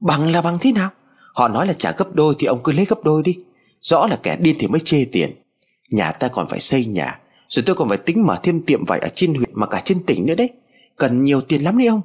[0.00, 0.90] Bằng là bằng thế nào?
[1.34, 3.38] Họ nói là trả gấp đôi thì ông cứ lấy gấp đôi đi.
[3.80, 5.42] Rõ là kẻ điên thì mới chê tiền.
[5.90, 8.98] Nhà ta còn phải xây nhà, Rồi tôi còn phải tính mở thêm tiệm vải
[8.98, 10.50] ở trên huyện Mà cả trên tỉnh nữa đấy.
[10.96, 12.00] Cần nhiều tiền lắm đấy ông.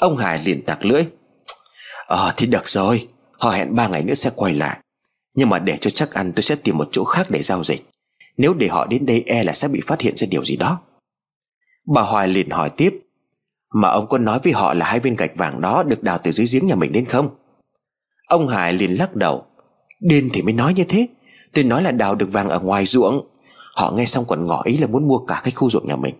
[0.00, 1.04] Ông Hải liền tặc lưỡi
[2.06, 4.78] Ờ thì được rồi, Họ hẹn ba ngày nữa sẽ quay lại.
[5.34, 7.90] Nhưng mà để cho chắc ăn tôi sẽ tìm một chỗ khác để giao dịch.
[8.36, 10.80] Nếu để họ đến đây e là sẽ bị phát hiện ra điều gì đó.
[11.94, 12.98] Bà Hoài liền hỏi tiếp
[13.74, 16.30] mà ông có nói với họ là hai viên gạch vàng đó Được đào từ
[16.30, 17.28] dưới giếng nhà mình đến không?
[18.26, 19.44] Ông Hải liền lắc đầu.
[20.00, 21.06] Điên thì mới nói như thế.
[21.52, 23.26] Tôi nói là đào được vàng ở ngoài ruộng.
[23.74, 26.14] Họ nghe xong còn ngỏ ý là muốn mua cả cái khu ruộng nhà mình.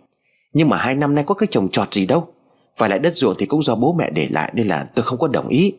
[0.53, 2.29] Nhưng mà hai năm nay có cái trồng trọt gì đâu.
[2.79, 5.19] Phải lại đất ruộng thì cũng do bố mẹ để lại Nên là tôi không
[5.19, 5.73] có đồng ý.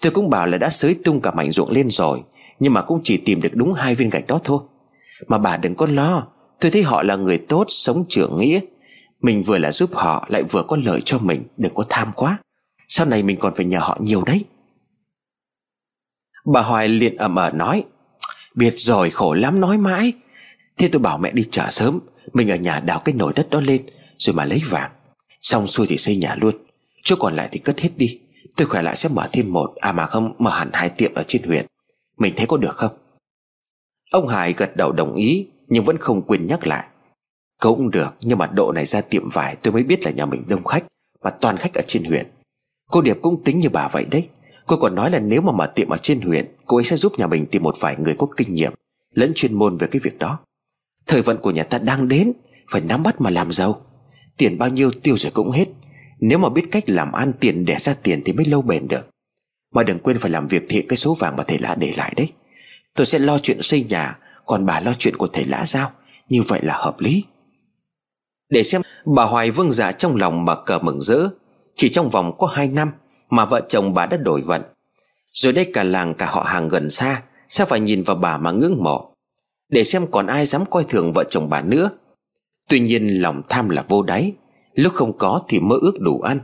[0.00, 2.22] Tôi cũng bảo là đã sới tung cả mảnh ruộng lên rồi,
[2.58, 4.58] Nhưng mà cũng chỉ tìm được đúng hai viên gạch đó thôi.
[5.26, 6.26] Mà bà đừng có lo,
[6.60, 8.60] Tôi thấy họ là người tốt, Sống trưởng nghĩa.
[9.22, 11.44] Mình vừa là giúp họ, Lại vừa có lợi cho mình.
[11.56, 12.38] Đừng có tham quá.
[12.88, 14.44] Sau này mình còn phải nhờ họ nhiều đấy.
[16.44, 17.84] Bà Hoài liền ầm ở nói,
[18.54, 20.12] Biết rồi, khổ lắm, nói mãi.
[20.78, 21.98] Thế tôi bảo mẹ đi chợ sớm.
[22.32, 23.86] Mình ở nhà đào cái nồi đất đó lên,
[24.18, 24.90] Rồi mà lấy vàng.
[25.40, 26.54] Xong xuôi thì xây nhà luôn.
[27.02, 28.20] Chỗ còn lại thì cất hết đi.
[28.56, 31.24] Tôi khỏe lại sẽ mở thêm một À mà không, mở hẳn hai tiệm ở
[31.26, 31.66] trên huyện.
[32.18, 32.92] Mình thấy có được không?
[34.10, 36.84] Ông Hải gật đầu đồng ý, Nhưng vẫn không quên nhắc lại.
[37.62, 40.42] Cũng được, nhưng mà độ này ra tiệm vải Tôi mới biết là nhà mình
[40.46, 40.84] đông khách,
[41.22, 42.26] Mà toàn khách ở trên huyện.
[42.90, 44.28] Cô Điệp cũng tính như bà vậy đấy.
[44.66, 47.12] Cô còn nói là nếu mà mở tiệm ở trên huyện, Cô ấy sẽ giúp
[47.18, 48.72] nhà mình tìm một vài người có kinh nghiệm,
[49.14, 50.38] Lẫn chuyên môn về cái việc đó.
[51.06, 52.32] Thời vận của nhà ta đang đến,
[52.70, 53.80] Phải nắm bắt mà làm giàu.
[54.36, 55.68] Tiền bao nhiêu tiêu rồi cũng hết.
[56.20, 59.08] Nếu mà biết cách làm ăn tiền để ra tiền Thì mới lâu bền được.
[59.74, 62.12] Mà đừng quên phải làm việc thiện cái số vàng mà thầy lã để lại
[62.16, 62.32] đấy.
[62.94, 65.90] Tôi sẽ lo chuyện xây nhà, Còn bà lo chuyện của thầy lã giao.
[66.28, 67.24] Như vậy là hợp lý.
[68.52, 71.28] Để xem bà Hoài vương giả trong lòng mà cờ mừng rỡ.
[71.76, 72.90] Chỉ trong vòng có hai năm
[73.30, 74.62] Mà vợ chồng bà đã đổi vận.
[75.32, 78.50] Rồi đây cả làng cả họ hàng gần xa, Sao phải nhìn vào bà mà
[78.50, 79.14] ngưỡng mộ?
[79.68, 81.90] Để xem còn ai dám coi thường vợ chồng bà nữa.
[82.68, 84.32] Tuy nhiên lòng tham là vô đáy.
[84.74, 86.40] Lúc không có thì mơ ước đủ ăn.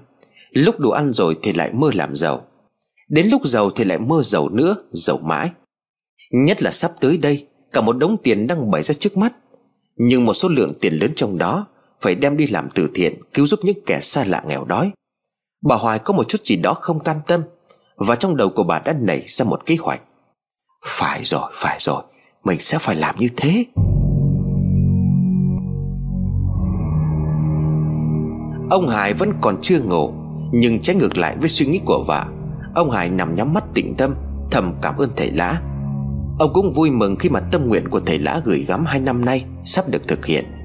[0.51, 2.45] Lúc đủ ăn rồi thì lại mơ làm giàu.
[3.09, 5.51] Đến lúc giàu thì lại mơ giàu nữa, Giàu mãi.
[6.31, 9.33] Nhất là sắp tới đây, Cả một đống tiền đang bày ra trước mắt.
[9.97, 11.67] Nhưng một số lượng tiền lớn trong đó
[12.01, 14.91] phải đem đi làm từ thiện Cứu giúp những kẻ xa lạ nghèo đói.
[15.65, 17.43] Bà Hoài có một chút gì đó không cam tâm
[17.97, 20.01] Và trong đầu của bà đã nảy ra một kế hoạch.
[20.87, 22.03] Phải rồi, phải rồi
[22.45, 23.65] Mình sẽ phải làm như thế.
[28.71, 30.13] Ông Hải vẫn còn chưa ngủ
[30.53, 32.25] Nhưng trái ngược lại với suy nghĩ của vợ
[32.75, 34.15] Ông Hải nằm nhắm mắt tĩnh tâm
[34.51, 35.61] Thầm cảm ơn thầy Lã.
[36.39, 39.25] Ông cũng vui mừng khi mà tâm nguyện của thầy Lã gửi gắm hai năm
[39.25, 40.58] nay Sắp được thực hiện.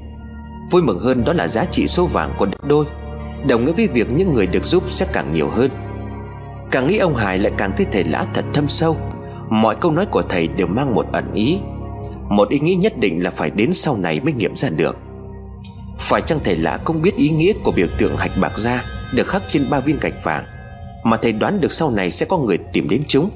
[0.72, 2.86] Vui mừng hơn đó là giá trị số vàng còn gấp đôi.
[3.48, 5.72] Đồng nghĩa với việc những người được giúp sẽ càng nhiều hơn.
[6.72, 8.98] Càng nghĩ ông Hải lại càng thấy thầy Lã thật thâm sâu.
[9.50, 11.60] Mọi câu nói của thầy đều mang một ẩn ý.
[12.30, 14.98] Một ý nghĩ nhất định là phải đến sau này mới nghiệm ra được.
[16.00, 19.28] Phải chăng thầy lã không biết ý nghĩa của biểu tượng hạch bạc da Được
[19.28, 20.46] khắc trên ba viên gạch vàng,
[21.04, 23.30] Mà thầy đoán được sau này sẽ có người tìm đến chúng?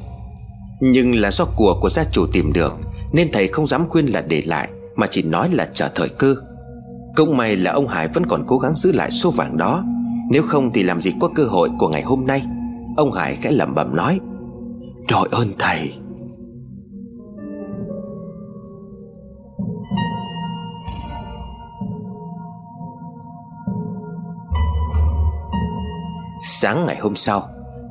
[0.82, 2.74] Nhưng là do của của gia chủ tìm được,
[3.14, 6.36] Nên thầy không dám khuyên là để lại, Mà chỉ nói là chờ thời cơ.
[7.18, 9.84] Cũng may là ông Hải vẫn còn cố gắng giữ lại số vàng đó.
[10.30, 12.44] Nếu không thì làm gì có cơ hội của ngày hôm nay?
[12.98, 14.20] Ông Hải khẽ lẩm bẩm nói.
[15.12, 15.94] Đội ơn thầy.
[26.42, 27.44] Sáng ngày hôm sau,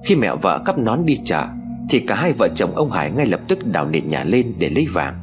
[0.04, 1.44] Khi mẹ vợ cắp nón đi chợ,
[1.90, 4.70] Thì cả hai vợ chồng ông Hải ngay lập tức đào nền nhà lên để
[4.70, 5.14] lấy vàng.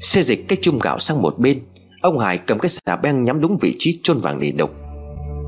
[0.00, 1.60] Xê dịch cái chung gạo sang một bên
[2.04, 4.70] Ông Hải cầm cái xà beng nhắm đúng vị trí chôn vàng lì đục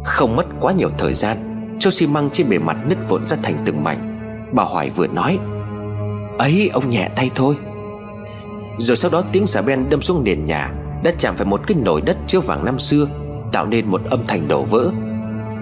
[0.04, 1.36] Không mất quá nhiều thời gian
[1.78, 4.18] Cho xi măng trên bề mặt nứt vụn ra thành từng mảnh.
[4.52, 5.38] Bà Hoài vừa nói,
[6.38, 7.56] Ấy, ông nhẹ tay thôi.
[8.78, 10.72] Rồi sau đó tiếng xà beng đâm xuống nền nhà
[11.04, 13.06] Đã chạm phải một cái nồi đất chứa vàng năm xưa,
[13.52, 14.90] Tạo nên một âm thanh đổ vỡ.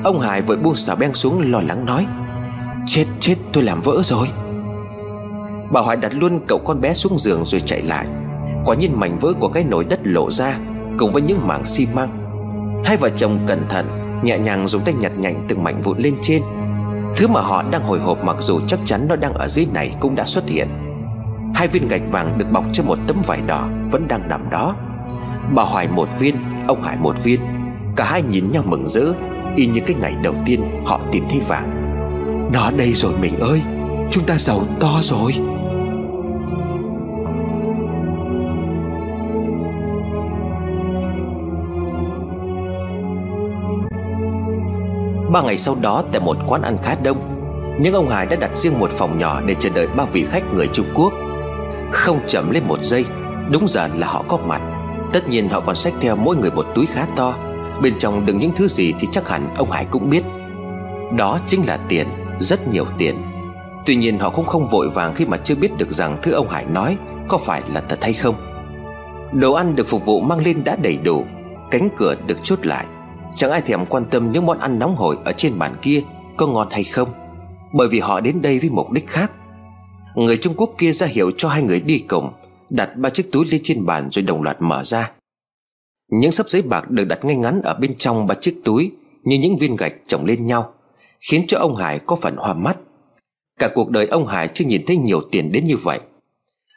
[0.04, 2.07] Ông Hải vội buông xà beng xuống lo lắng nói,
[2.87, 4.28] Chết chết, tôi làm vỡ rồi.
[5.72, 8.07] Bà Hoài đặt luôn cậu con bé xuống giường rồi chạy lại.
[8.64, 10.59] Quả nhiên mảnh vỡ của cái nồi đất lộ ra
[10.98, 12.09] Cùng với những mảng xi măng.
[12.85, 16.14] Hai vợ chồng cẩn thận, Nhẹ nhàng dùng tay nhặt nhạnh từng mảnh vụn lên
[16.22, 16.42] trên.
[17.16, 19.94] Thứ mà họ đang hồi hộp mặc dù chắc chắn nó đang ở dưới này
[20.00, 20.68] cũng đã xuất hiện.
[21.54, 24.76] Hai viên gạch vàng được bọc trên một tấm vải đỏ Vẫn đang nằm đó.
[25.54, 26.37] Bà Hoài một viên,
[26.68, 27.40] Ông Hải một viên.
[27.96, 29.12] Cả hai nhìn nhau mừng rỡ,
[29.57, 31.80] Y như cái ngày đầu tiên họ tìm thấy vàng.
[32.52, 33.62] Nó đây rồi mình ơi,
[34.11, 35.33] Chúng ta giàu to rồi.
[45.35, 47.18] Ba ngày sau đó tại một quán ăn khá đông,
[47.81, 50.55] Nhưng ông Hải đã đặt riêng một phòng nhỏ Để chờ đợi ba vị khách
[50.55, 51.12] người Trung Quốc.
[51.92, 53.05] Không chậm lên một giây,
[53.51, 54.62] Đúng giờ là họ có mặt.
[55.12, 57.37] Tất nhiên họ còn xách theo mỗi người một túi khá to,
[57.83, 60.23] Bên trong đựng những thứ gì thì chắc hẳn ông Hải cũng biết.
[61.16, 62.09] Đó chính là tiền,
[62.40, 63.16] Rất nhiều tiền.
[63.87, 66.49] Tuy nhiên họ cũng không vội vàng khi mà chưa biết được rằng Thứ ông
[66.49, 66.97] Hải nói
[67.29, 68.35] có phải là thật hay không.
[69.33, 71.25] Đồ ăn được phục vụ mang lên đã đầy đủ,
[71.70, 72.87] Cánh cửa được chốt lại.
[73.37, 76.03] Chẳng ai thèm quan tâm những món ăn nóng hổi Ở trên bàn kia
[76.37, 77.09] có ngon hay không,
[77.75, 79.33] Bởi vì họ đến đây với mục đích khác.
[80.14, 82.33] Người Trung Quốc kia ra hiệu cho hai người đi cùng
[82.70, 85.11] Đặt ba chiếc túi lên trên bàn rồi đồng loạt mở ra.
[86.11, 88.92] Những sấp giấy bạc được đặt ngay ngắn ở bên trong ba chiếc túi
[89.25, 90.73] Như những viên gạch chồng lên nhau,
[91.31, 92.77] Khiến cho ông Hải có phần hoa mắt.
[93.59, 96.01] Cả cuộc đời ông Hải chưa nhìn thấy nhiều tiền đến như vậy.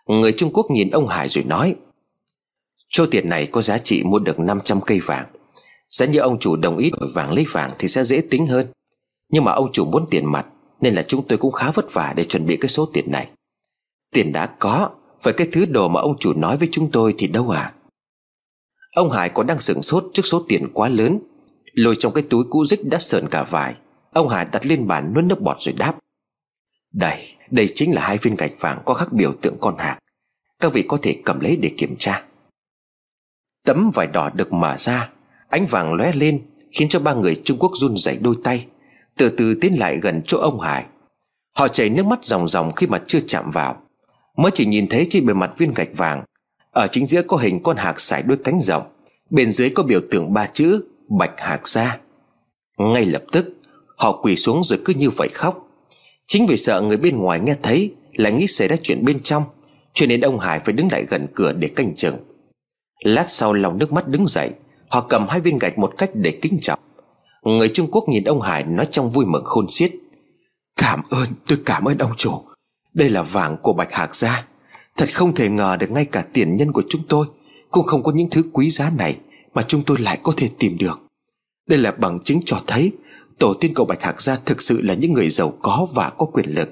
[0.08, 1.76] Người Trung Quốc nhìn ông Hải rồi nói
[2.90, 5.26] Chỗ tiền này có giá trị mua được 500 cây vàng.
[5.90, 8.68] Giá như ông chủ đồng ý đổi vàng lấy vàng thì sẽ dễ tính hơn.
[9.30, 10.46] Nhưng mà ông chủ muốn tiền mặt
[10.82, 13.30] Nên là chúng tôi cũng khá vất vả để chuẩn bị cái số tiền này.
[14.12, 14.90] Tiền đã có
[15.24, 17.74] Vậy cái thứ đồ mà ông chủ nói với chúng tôi thì đâu à?
[18.96, 21.20] Ông Hải còn đang sửng sốt trước số tiền quá lớn.
[21.74, 23.76] Lôi trong cái túi cũ rích đã sờn cả vải.
[24.14, 25.98] Ông Hải đặt lên bàn nuốt nước bọt rồi đáp.
[26.94, 30.00] Đây, đây chính là hai viên gạch vàng có khắc biểu tượng con hạc.
[30.60, 32.24] Các vị có thể cầm lấy để kiểm tra.
[33.66, 35.10] Tấm vải đỏ được mở ra.
[35.50, 38.66] Ánh vàng lóe lên, Khiến cho ba người Trung Quốc run rẩy đôi tay,
[39.18, 40.86] Từ từ tiến lại gần chỗ ông Hải.
[41.56, 43.82] Họ chảy nước mắt ròng ròng khi mà chưa chạm vào.
[44.38, 46.24] Mới chỉ nhìn thấy trên bề mặt viên gạch vàng,
[46.72, 48.84] Ở chính giữa có hình con hạc sải đôi cánh rộng,
[49.30, 50.84] Bên dưới có biểu tượng ba chữ
[51.20, 51.98] Bạch hạc ra
[52.78, 53.54] Ngay lập tức,
[53.98, 55.68] Họ quỳ xuống rồi cứ như vậy khóc.
[56.26, 59.44] Chính vì sợ người bên ngoài nghe thấy, Lại nghĩ xảy ra chuyện bên trong,
[59.94, 62.18] Cho nên ông Hải phải đứng lại gần cửa để canh chừng.
[63.04, 64.52] Lát sau lòng nước mắt đứng dậy
[64.90, 66.80] Họ cầm hai viên gạch một cách để kính trọng.
[67.44, 69.92] Người Trung Quốc nhìn ông Hải nói trong vui mừng khôn xiết.
[70.76, 72.42] Cảm ơn, tôi cảm ơn ông chủ.
[72.94, 74.46] Đây là vàng của Bạch Hạc gia.
[74.98, 77.26] Thật không thể ngờ được ngay cả tiền nhân của chúng tôi
[77.72, 79.18] Cũng không có những thứ quý giá này
[79.54, 81.02] Mà chúng tôi lại có thể tìm được.
[81.68, 82.92] Đây là bằng chứng cho thấy
[83.40, 86.26] Tổ tiên cậu Bạch Hạc gia thực sự là những người giàu có và có
[86.26, 86.70] quyền lực.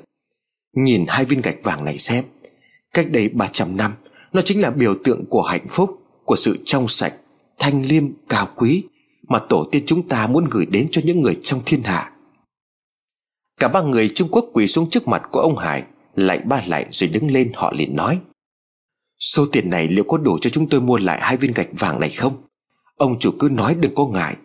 [0.75, 2.23] Nhìn hai viên gạch vàng này xem,
[2.93, 3.93] Cách đây 300 năm,
[4.34, 7.13] Nó chính là biểu tượng của hạnh phúc, Của sự trong sạch
[7.60, 8.84] Thanh liêm cao quý
[9.28, 12.12] Mà tổ tiên chúng ta muốn gửi đến cho những người trong thiên hạ.
[13.58, 15.84] Cả ba người Trung Quốc quỳ xuống trước mặt của ông Hải
[16.15, 18.20] Lại ba lại rồi đứng lên họ liền nói,
[19.20, 22.00] Số tiền này liệu có đủ cho chúng tôi mua lại hai viên gạch vàng
[22.00, 22.44] này không?
[22.96, 24.36] Ông chủ cứ nói đừng có ngại,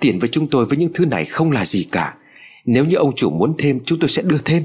[0.00, 2.16] Tiền với chúng tôi với những thứ này không là gì cả.
[2.64, 4.64] Nếu như ông chủ muốn thêm, chúng tôi sẽ đưa thêm.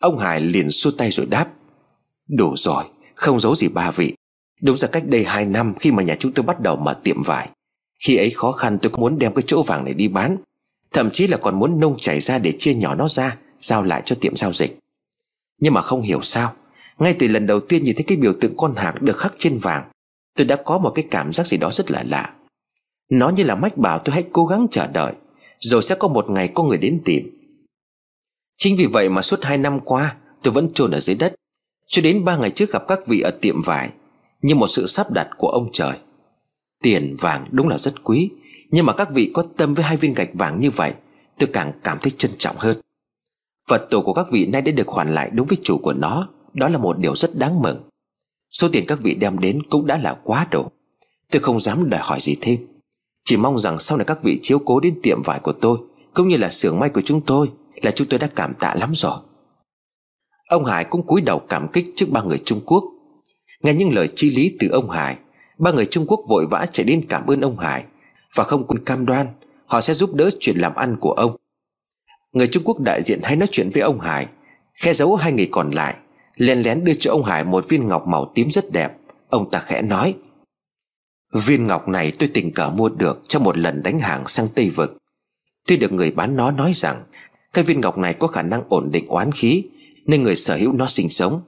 [0.00, 1.48] Ông Hải liền xua tay rồi đáp,
[2.28, 2.84] Đủ rồi,
[3.14, 4.14] Không giấu gì ba vị.
[4.60, 7.22] Đúng ra cách đây 2 năm, khi mà nhà chúng tôi bắt đầu mở tiệm
[7.22, 7.48] vải,
[8.04, 10.36] Khi ấy khó khăn tôi cũng muốn đem cái chỗ vàng này đi bán,
[10.92, 14.02] Thậm chí là còn muốn nông chảy ra để chia nhỏ nó ra, Giao lại
[14.04, 14.78] cho tiệm giao dịch.
[15.60, 16.52] Nhưng mà không hiểu sao,
[16.98, 19.58] Ngay từ lần đầu tiên nhìn thấy cái biểu tượng con hạc được khắc trên
[19.58, 19.90] vàng,
[20.36, 22.34] Tôi đã có một cái cảm giác gì đó rất là lạ.
[23.10, 25.12] Nó như là mách bảo tôi hãy cố gắng chờ đợi,
[25.60, 27.30] Rồi sẽ có một ngày có người đến tìm.
[28.58, 31.34] Chính vì vậy mà suốt hai năm qua, Tôi vẫn chôn ở dưới đất,
[31.88, 33.90] Cho đến ba ngày trước gặp các vị ở tiệm vải
[34.44, 35.98] như một sự sắp đặt của ông trời.
[36.82, 38.30] Tiền vàng đúng là rất quý,
[38.70, 40.92] Nhưng mà các vị có tâm với hai viên gạch vàng như vậy,
[41.38, 42.76] Tôi càng cảm thấy trân trọng hơn.
[43.68, 46.28] Phật tổ của các vị nay đã được hoàn lại đúng với chủ của nó,
[46.54, 47.82] Đó là một điều rất đáng mừng.
[48.50, 50.68] Số tiền các vị đem đến cũng đã là quá đủ.
[51.30, 52.66] Tôi không dám đòi hỏi gì thêm.
[53.24, 55.78] Chỉ mong rằng sau này các vị chiếu cố đến tiệm vải của tôi,
[56.14, 57.50] Cũng như là xưởng may của chúng tôi,
[57.82, 59.18] Là chúng tôi đã cảm tạ lắm rồi.
[60.48, 62.84] Ông Hải cũng cúi đầu cảm kích trước ba người Trung Quốc.
[63.64, 65.16] Nghe những lời chi lý từ ông Hải,
[65.58, 67.84] Ba người Trung Quốc vội vã chạy đến cảm ơn ông Hải.
[68.34, 69.26] Và không quân cam đoan,
[69.66, 71.36] Họ sẽ giúp đỡ chuyện làm ăn của ông.
[72.32, 74.26] Người Trung Quốc đại diện hay nói chuyện với ông Hải,
[74.74, 75.94] Khe giấu hai người còn lại,
[76.36, 78.92] Lén lén đưa cho ông Hải một viên ngọc màu tím rất đẹp.
[79.28, 80.14] Ông ta khẽ nói,
[81.32, 84.70] Viên ngọc này tôi tình cờ mua được Trong một lần đánh hàng sang Tây
[84.70, 84.96] Vực.
[85.66, 87.02] Tuy được người bán nó nói rằng,
[87.52, 89.64] Cái viên ngọc này có khả năng ổn định oán khí,
[90.06, 91.42] Nên người sở hữu nó sinh sống.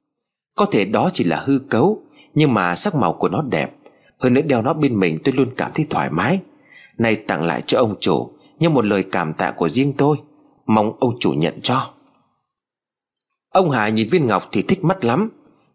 [0.55, 2.03] Có thể đó chỉ là hư cấu
[2.37, 3.77] nhưng mà sắc màu của nó đẹp.
[4.19, 6.41] Hơn nữa đeo nó bên mình tôi luôn cảm thấy thoải mái.
[6.99, 10.17] Này tặng lại cho ông chủ, Như một lời cảm tạ của riêng tôi.
[10.67, 11.91] Mong ông chủ nhận cho.
[13.53, 15.31] Ông Hà nhìn viên ngọc thì thích mắt lắm.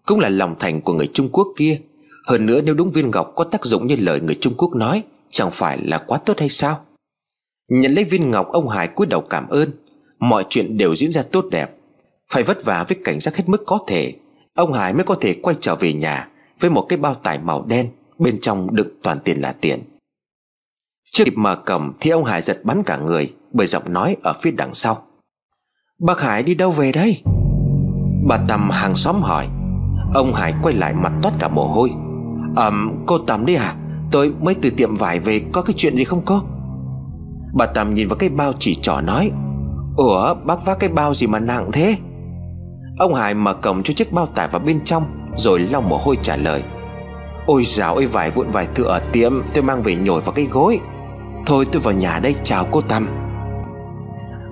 [0.06, 1.80] Cũng là lòng thành của người Trung Quốc kia.
[2.28, 5.04] Hơn nữa nếu đúng viên ngọc có tác dụng như lời người Trung Quốc nói,
[5.30, 6.86] Chẳng phải là quá tốt hay sao?
[7.70, 9.72] Nhận lấy viên ngọc, ông Hải cúi đầu cảm ơn.
[10.20, 11.76] Mọi chuyện đều diễn ra tốt đẹp.
[12.32, 14.14] Phải vất vả với cảnh giác hết mức có thể.
[14.56, 16.28] Ông Hải mới có thể quay trở về nhà.
[16.62, 17.90] Với một cái bao tải màu đen,
[18.20, 19.80] Bên trong đựng toàn tiền là tiền.
[21.12, 24.34] Chưa kịp mở cầm Thì ông Hải giật bắn cả người, Bởi giọng nói ở
[24.42, 25.04] phía đằng sau.
[26.00, 27.22] Bác Hải đi đâu về đây?
[28.28, 29.48] Bà Tâm hàng xóm hỏi.
[30.14, 31.92] Ông Hải quay lại mặt toát cả mồ hôi.
[32.56, 33.76] Ẩm cô Tâm đi à
[34.12, 36.42] Tôi mới từ tiệm vải về, Có cái chuyện gì không cô?
[37.54, 39.32] Bà Tâm nhìn vào cái bao chỉ trỏ nói.
[39.96, 41.98] Ủa, bác vác cái bao gì mà nặng thế?
[43.00, 45.21] Ông Hải mở cổng cho chiếc bao tải vào bên trong.
[45.38, 46.64] Rồi lau mồ hôi trả lời.
[47.46, 50.46] Ôi dào ơi vải vụn vải thừa ở tiệm, Tôi mang về nhồi vào cái
[50.52, 50.80] gối.
[51.46, 53.08] Thôi tôi vào nhà đây, chào cô Tâm.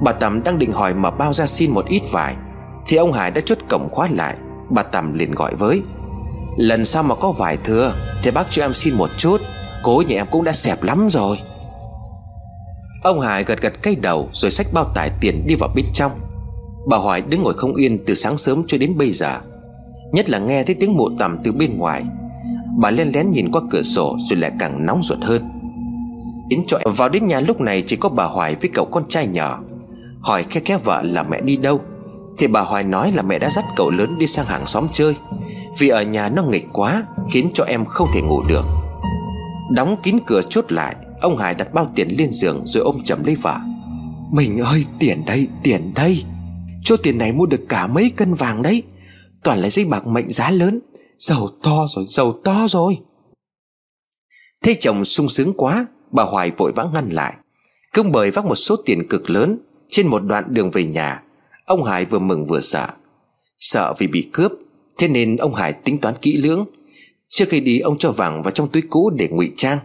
[0.02, 2.36] Bà Tâm đang định hỏi mở bao ra xin một ít vải,
[2.88, 4.36] Thì ông Hải đã chốt cổng khóa lại.
[4.70, 5.82] Bà Tâm liền gọi với,
[6.58, 9.42] Lần sau mà có vải thừa, Thì bác cho em xin một chút,
[9.84, 11.38] Cố nhà em cũng đã xẹp lắm rồi.
[13.04, 16.12] Ông Hải gật gật cây đầu, Rồi xách bao tải tiền đi vào bên trong.
[16.88, 19.40] Bà Hoài đứng ngồi không yên từ sáng sớm cho đến bây giờ.
[20.12, 22.04] Nhất là nghe thấy tiếng mộ tầm từ bên ngoài.
[22.78, 25.50] Bà len lén nhìn qua cửa sổ Rồi lại càng nóng ruột hơn.
[26.50, 29.28] Yến trọi vào đến nhà lúc này Chỉ có bà Hoài với cậu con trai
[29.28, 29.60] nhỏ.
[30.22, 31.82] Hỏi khe khe vợ là mẹ đi đâu?
[32.38, 35.16] Thì bà Hoài nói là mẹ đã dắt cậu lớn đi sang hàng xóm chơi.
[35.80, 38.66] Vì ở nhà nó nghịch quá, Khiến cho em không thể ngủ được.
[39.72, 43.24] Đóng kín cửa chốt lại, Ông Hải đặt bao tiền lên giường Rồi ôm chầm
[43.24, 43.58] lấy vợ.
[44.32, 46.24] Mình ơi, tiền đây tiền đây.
[46.84, 48.84] Cho tiền này mua được cả mấy cân vàng đấy.
[49.44, 50.80] Toàn là giấy bạc mệnh giá lớn,
[51.18, 53.00] Giàu to rồi, giàu to rồi.
[54.64, 57.34] Thế chồng sung sướng quá, Bà Hoài vội vã ngăn lại.
[57.94, 61.24] Công bởi vác một số tiền cực lớn Trên một đoạn đường về nhà,
[61.66, 62.88] Ông Hải vừa mừng vừa sợ.
[63.60, 64.52] Sợ vì bị cướp,
[64.98, 66.66] Thế nên ông Hải tính toán kỹ lưỡng.
[67.28, 69.80] Trước khi đi, ông cho vàng vào trong túi cũ để ngụy trang.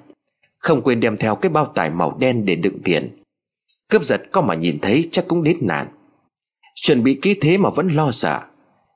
[0.59, 3.23] Không quên đem theo cái bao tải màu đen để đựng tiền.
[3.89, 5.87] Cướp giật có mà nhìn thấy chắc cũng đến nạn.
[6.75, 8.41] Chuẩn bị kỹ thế mà vẫn lo sợ.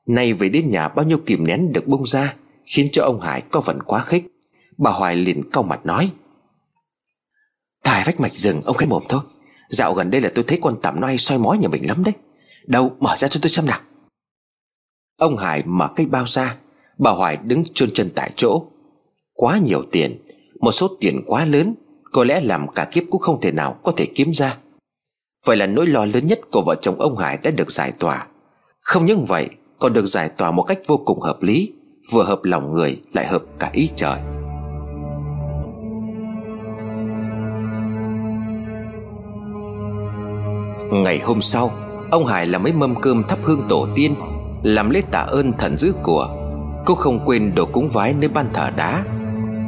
[0.09, 2.35] Nay về đến nhà bao nhiêu kìm nén được bung ra,
[2.65, 4.25] Khiến cho ông Hải có phần quá khích.
[4.77, 6.11] Bà Hoài liền cau mặt nói.
[7.83, 9.21] Tài vách mạch rừng, ông khẽ mồm thôi.
[9.69, 12.03] Dạo gần đây là tôi thấy con tạm nó hay soi mói nhà mình lắm
[12.03, 12.13] đấy.
[12.67, 13.79] Đâu, mở ra cho tôi xem nào.
[15.17, 16.55] Ông Hải mở cái bao ra,
[16.97, 18.65] Bà Hoài đứng chôn chân tại chỗ.
[19.33, 20.19] Quá nhiều tiền,
[20.59, 21.75] Một số tiền quá lớn,
[22.11, 24.57] Có lẽ làm cả kiếp cũng không thể nào có thể kiếm ra.
[25.45, 28.27] Vậy là nỗi lo lớn nhất của vợ chồng ông Hải đã được giải tỏa.
[28.79, 29.49] Không những vậy
[29.79, 31.73] còn được giải tỏa một cách vô cùng hợp lý,
[32.11, 34.19] Vừa hợp lòng người, lại hợp cả ý trời.
[40.91, 41.71] Ngày hôm sau,
[42.11, 44.15] Ông Hải làm mấy mâm cơm thắp hương tổ tiên,
[44.63, 46.27] Làm lễ tạ ơn thần giữ của.
[46.85, 49.03] Cô không quên đồ cúng vái nơi ban thờ đá.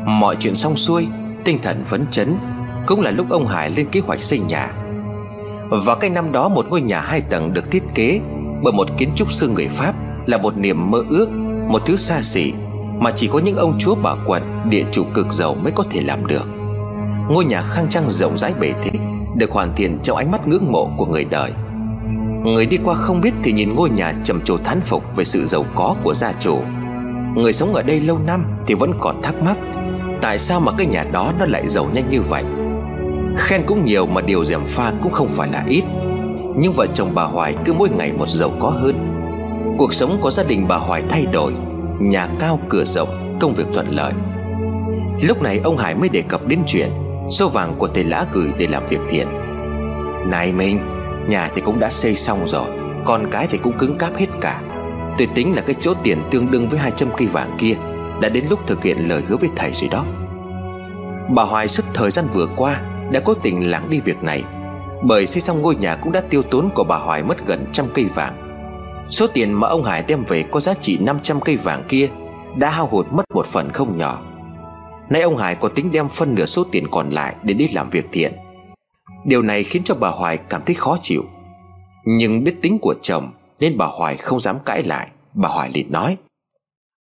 [0.06, 1.08] Mọi chuyện xong xuôi,
[1.46, 2.36] Tinh thần phấn chấn,
[2.88, 4.74] Cũng là lúc ông Hải lên kế hoạch xây nhà.
[5.70, 8.22] Vào cái năm đó, một ngôi nhà hai tầng được thiết kế
[8.64, 9.94] bởi một kiến trúc sư người Pháp
[10.26, 11.30] Là một niềm mơ ước,
[11.68, 12.54] Một thứ xa xỉ
[13.00, 16.02] Mà chỉ có những ông chúa bà quận Địa chủ cực giàu mới có thể
[16.02, 16.46] làm được.
[17.30, 18.92] Ngôi nhà khang trang rộng rãi bề thế
[19.36, 21.52] Được hoàn thiện trong ánh mắt ngưỡng mộ của người đời.
[22.44, 25.46] Người đi qua không biết thì nhìn ngôi nhà trầm trồ thán phục Về sự
[25.46, 26.62] giàu có của gia chủ.
[27.36, 29.58] Người sống ở đây lâu năm thì vẫn còn thắc mắc,
[30.22, 32.44] Tại sao mà cái nhà đó nó lại giàu nhanh như vậy?
[33.38, 35.84] Khen cũng nhiều mà điều gièm pha cũng không phải là ít.
[36.58, 38.96] Nhưng vợ chồng bà Hoài cứ mỗi ngày một giàu có hơn.
[39.78, 41.54] Cuộc sống của gia đình bà Hoài thay đổi,
[42.00, 44.14] Nhà cao cửa rộng, Công việc thuận lợi.
[45.22, 46.90] Lúc này ông Hải mới đề cập đến chuyện
[47.30, 49.28] Số vàng của thầy lã gửi để làm việc thiện.
[50.30, 50.80] Này mình,
[51.28, 52.66] Nhà thì cũng đã xây xong rồi,
[53.06, 54.62] Con cái thì cũng cứng cáp hết cả.
[55.18, 57.74] Tôi tính là cái chỗ tiền tương đương với 200 cây vàng kia
[58.22, 60.06] Đã đến lúc thực hiện lời hứa với thầy rồi đó.
[61.36, 62.82] Bà Hoài suốt thời gian vừa qua
[63.12, 64.44] Đã cố tình lãng đi việc này
[65.04, 67.86] bởi xây xong ngôi nhà cũng đã tiêu tốn của bà Hoài mất gần trăm
[67.94, 68.48] cây vàng.
[69.10, 72.10] Số tiền mà ông Hải đem về có giá trị 500 cây vàng kia
[72.58, 74.22] Đã hao hụt mất một phần không nhỏ.
[75.10, 77.90] Nay ông Hải có tính đem phân nửa số tiền còn lại Để đi làm
[77.90, 78.32] việc thiện.
[79.26, 81.24] Điều này khiến cho bà Hoài cảm thấy khó chịu.
[82.06, 85.08] Nhưng biết tính của chồng Nên bà Hoài không dám cãi lại.
[85.34, 86.18] Bà Hoài liền nói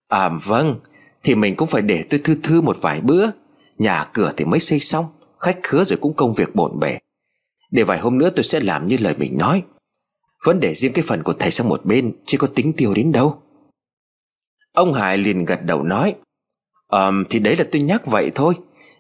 [0.10, 0.76] À vâng
[1.24, 3.26] Thì mình cũng phải để tôi thư thư một vài bữa.
[3.78, 5.06] Nhà cửa thì mới xây xong,
[5.40, 6.98] Khách khứa rồi cũng công việc bộn bề.
[7.72, 9.64] Để vài hôm nữa tôi sẽ làm như lời mình nói.
[10.46, 13.12] Vẫn để riêng cái phần của thầy sang một bên Chứ có tính tiêu đến
[13.12, 13.42] đâu.
[14.74, 16.16] Ông Hải liền gật đầu nói
[16.88, 18.54] Ờm um, thì đấy là tôi nhắc vậy thôi.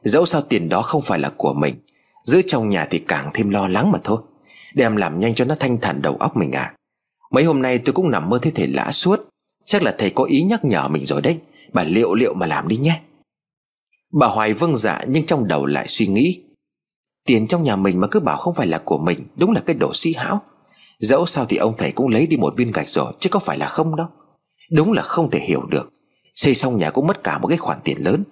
[0.03, 1.75] Dẫu sao tiền đó không phải là của mình
[2.23, 4.21] Giữ trong nhà thì càng thêm lo lắng mà thôi.
[4.75, 6.73] Đem làm nhanh cho nó thanh thản đầu óc mình à.
[7.31, 9.19] Mấy hôm nay tôi cũng nằm mơ thấy thầy lã suốt.
[9.63, 11.37] Chắc là thầy có ý nhắc nhở mình rồi đấy.
[11.73, 13.01] Bà liệu liệu mà làm đi nhé.
[14.11, 16.43] Bà Hoài vâng dạ nhưng trong đầu lại suy nghĩ
[17.25, 19.75] Tiền trong nhà mình mà cứ bảo không phải là của mình, Đúng là cái
[19.75, 20.39] đồ si hão.
[20.99, 23.57] Dẫu sao thì ông thầy cũng lấy đi một viên gạch rồi, Chứ có phải
[23.57, 24.07] là không đâu.
[24.71, 25.89] Đúng là không thể hiểu được.
[26.35, 28.23] Xây xong nhà cũng mất cả một cái khoản tiền lớn.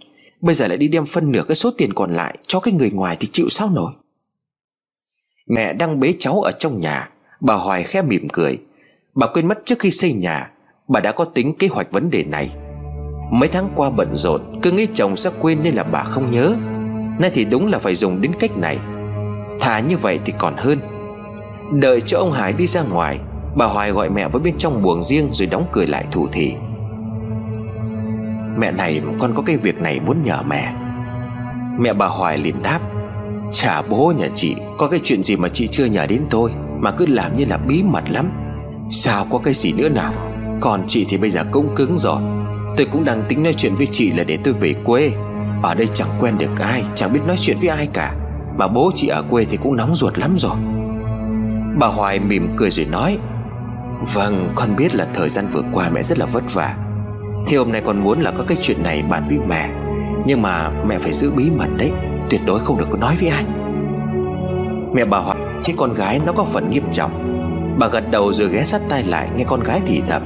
[0.42, 2.92] Bây giờ lại đi đem phân nửa cái số tiền còn lại Cho cái người
[2.92, 3.92] ngoài thì chịu sao nổi?
[5.48, 7.10] Mẹ đang bế cháu ở trong nhà,
[7.40, 8.60] Bà Hoài khẽ mỉm cười.
[9.16, 10.52] Bà quên mất trước khi xây nhà,
[10.88, 12.52] Bà đã có tính kế hoạch vấn đề này.
[13.32, 16.56] Mấy tháng qua bận rộn, Cứ nghĩ chồng sẽ quên nên là bà không nhớ.
[17.20, 18.78] Nay thì đúng là phải dùng đến cách này.
[19.60, 20.80] Thà như vậy thì còn hơn.
[21.74, 23.20] Đợi cho ông Hải đi ra ngoài,
[23.56, 26.54] Bà Hoài gọi mẹ với bên trong buồng riêng Rồi đóng cười lại thủ thị.
[28.58, 30.74] Mẹ này, con có cái việc này muốn nhờ mẹ.
[31.80, 32.80] Mẹ bà Hoài liền đáp,
[33.54, 36.92] Chả bố nhà chị, Có cái chuyện gì mà chị chưa nhờ đến tôi, Mà
[36.92, 38.32] cứ làm như là bí mật lắm.
[38.92, 40.14] Sao có cái gì nữa nào?
[40.62, 42.22] Còn chị thì bây giờ cũng cứng rồi.
[42.78, 45.12] Tôi cũng đang tính nói chuyện với chị là để tôi về quê.
[45.64, 48.14] Ở đây chẳng quen được ai, Chẳng biết nói chuyện với ai cả.
[48.58, 50.56] Mà bố chị ở quê thì cũng nóng ruột lắm rồi.
[51.80, 53.18] Bà Hoài mỉm cười rồi nói
[54.14, 56.76] Vâng con biết là thời gian vừa qua mẹ rất là vất vả.
[57.48, 59.70] Thì hôm nay con muốn là có cái chuyện này bàn với mẹ,
[60.26, 61.92] Nhưng mà mẹ phải giữ bí mật đấy,
[62.30, 63.46] Tuyệt đối không được có nói với ai.
[64.94, 67.12] Mẹ bà Hoài thấy con gái nó có phần nghiêm trọng.
[67.80, 70.22] Bà gật đầu rồi ghé sát tay lại, Nghe con gái thì thầm.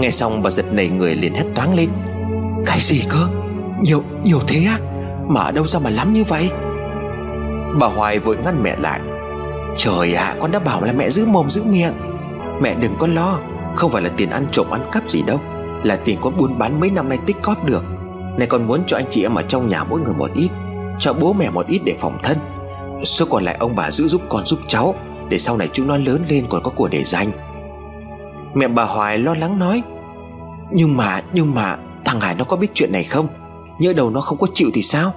[0.00, 1.88] Nghe xong bà giật nảy người liền hét toáng lên,
[2.66, 3.28] Cái gì cơ?
[3.80, 4.78] Nhiều nhiều thế á?
[5.28, 6.50] Mà ở đâu ra mà lắm như vậy?
[7.80, 9.00] Bà Hoài vội ngăn mẹ lại.
[9.76, 11.92] Trời ạ à, con đã bảo là mẹ giữ mồm giữ miệng.
[12.62, 13.38] Mẹ đừng có lo
[13.76, 15.40] Không phải là tiền ăn trộm ăn cắp gì đâu.
[15.82, 17.84] Là tiền con buôn bán mấy năm nay tích cóp được.
[18.38, 20.48] Này con muốn cho anh chị em ở trong nhà mỗi người một ít
[20.98, 22.38] Cho bố mẹ một ít để phòng thân.
[23.04, 24.94] Số còn lại ông bà giữ giúp con giúp cháu
[25.28, 27.30] Để sau này chúng nó lớn lên còn có của để dành.
[28.54, 29.82] Mẹ bà Hoài lo lắng nói
[30.70, 33.28] Nhưng mà Nhưng mà Thằng Hải nó có biết chuyện này không
[33.78, 35.14] Nhớ đầu nó không có chịu thì sao?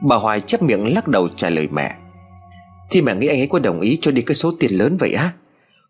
[0.00, 1.96] Bà Hoài chép miệng lắc đầu trả lời mẹ.
[2.90, 5.12] Thì mẹ nghĩ anh ấy có đồng ý cho đi cái số tiền lớn vậy
[5.12, 5.32] á?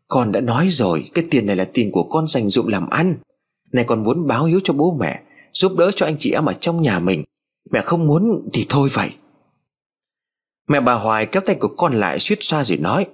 [0.08, 3.16] Con đã nói rồi, Cái tiền này là tiền của con dành dụng làm ăn.
[3.72, 5.20] Này con muốn báo hiếu cho bố mẹ,
[5.52, 7.24] Giúp đỡ cho anh chị em ở trong nhà mình.
[7.70, 9.10] Mẹ không muốn thì thôi vậy.
[10.68, 13.06] Mẹ bà Hoài kéo tay của con lại suýt xoa rồi nói,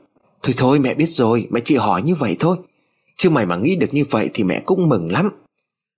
[0.43, 2.57] Thôi thôi, mẹ biết rồi, Mẹ chỉ hỏi như vậy thôi.
[3.17, 5.31] Chứ mày mà nghĩ được như vậy thì mẹ cũng mừng lắm.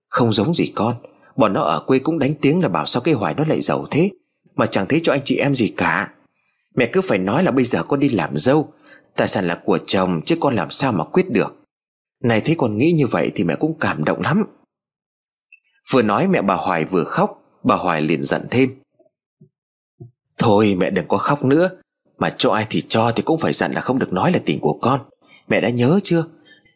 [0.07, 0.95] Không giống gì con
[1.41, 3.85] Bọn nó ở quê cũng đánh tiếng là bảo sao cái Hoài nó lại giàu
[3.91, 4.09] thế,
[4.55, 6.09] Mà chẳng thấy cho anh chị em gì cả.
[6.75, 8.73] Mẹ cứ phải nói là bây giờ con đi làm dâu,
[9.15, 11.55] Tài sản là của chồng chứ con làm sao mà quyết được.
[12.23, 14.43] Này thấy con nghĩ như vậy thì mẹ cũng cảm động lắm.
[15.91, 18.75] Vừa nói mẹ bà Hoài vừa khóc, Bà Hoài liền giận thêm.
[20.37, 21.69] Thôi mẹ đừng có khóc nữa,
[22.17, 24.59] Mà cho ai thì cho thì cũng phải dặn là không được nói là tiền
[24.59, 25.01] của con.
[25.47, 26.25] Mẹ đã nhớ chưa?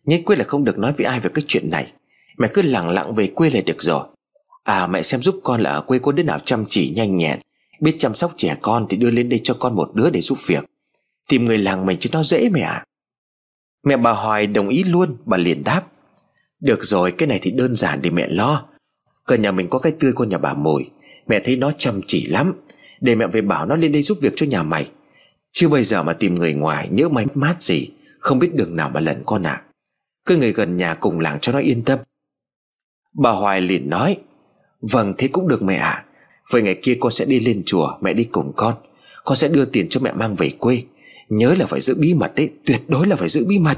[0.05, 1.91] Nhất quyết là không được nói với ai về cái chuyện này.
[2.37, 4.03] Mẹ cứ lặng lặng về quê là được rồi.
[4.65, 7.39] À mẹ xem giúp con là ở quê có đứa nào chăm chỉ nhanh nhẹn,
[7.79, 10.37] Biết chăm sóc trẻ con thì đưa lên đây cho con một đứa để giúp
[10.47, 10.65] việc.
[11.27, 12.83] Tìm người làng mình cho nó dễ mẹ ạ.
[13.83, 15.81] Mẹ bà Hoài đồng ý luôn, Bà liền đáp.
[16.59, 18.65] Được rồi, cái này thì đơn giản để mẹ lo.
[19.25, 20.89] Gần nhà mình có cái tươi con nhà bà mồi,
[21.27, 22.53] Mẹ thấy nó chăm chỉ lắm,
[23.01, 24.89] Để mẹ về bảo nó lên đây giúp việc cho nhà mày.
[25.51, 27.89] Chứ bây giờ mà tìm người ngoài Nhớ máy mát gì,
[28.19, 29.51] Không biết đường nào mà lần con ạ.
[29.51, 29.63] À.
[30.25, 31.99] Cứ người gần nhà cùng làng cho nó yên tâm.
[33.13, 34.17] Bà Hoài liền nói
[34.91, 35.89] Vâng thế cũng được mẹ ạ.
[35.89, 36.03] À.
[36.51, 38.73] Vậy ngày kia con sẽ đi lên chùa, Mẹ đi cùng con.
[39.23, 40.83] Con sẽ đưa tiền cho mẹ mang về quê.
[41.29, 43.77] Nhớ là phải giữ bí mật đấy, Tuyệt đối là phải giữ bí mật.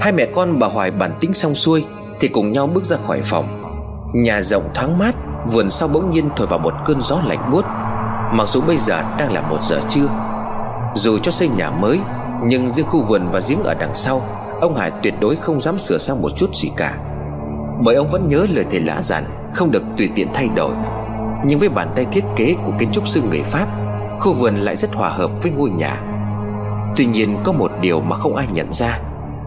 [0.00, 1.84] Hai mẹ con bà Hoài bản tính xong xuôi,
[2.20, 3.62] Thì cùng nhau bước ra khỏi phòng.
[4.14, 5.14] Nhà rộng thoáng mát,
[5.52, 7.64] Vườn sau bỗng nhiên thổi vào một cơn gió lạnh buốt.
[8.32, 10.08] Mặc dù bây giờ đang là một giờ trưa,
[10.94, 11.98] Dù cho xây nhà mới
[12.44, 14.22] nhưng riêng khu vườn và giếng ở đằng sau,
[14.60, 16.98] Ông Hải tuyệt đối không dám sửa sang một chút gì cả.
[17.84, 19.24] Bởi ông vẫn nhớ lời thầy lã dặn,
[19.54, 20.72] Không được tùy tiện thay đổi.
[21.46, 23.66] Nhưng với bàn tay thiết kế của kiến trúc sư người Pháp,
[24.18, 26.00] Khu vườn lại rất hòa hợp với ngôi nhà.
[26.96, 28.98] Tuy nhiên có một điều mà không ai nhận ra.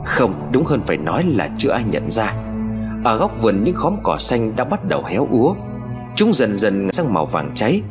[0.06, 2.34] Không, đúng hơn phải nói là chưa ai nhận ra.
[3.04, 5.54] Ở góc vườn những khóm cỏ xanh đã bắt đầu héo úa.
[6.16, 7.82] Chúng dần dần sang màu vàng cháy.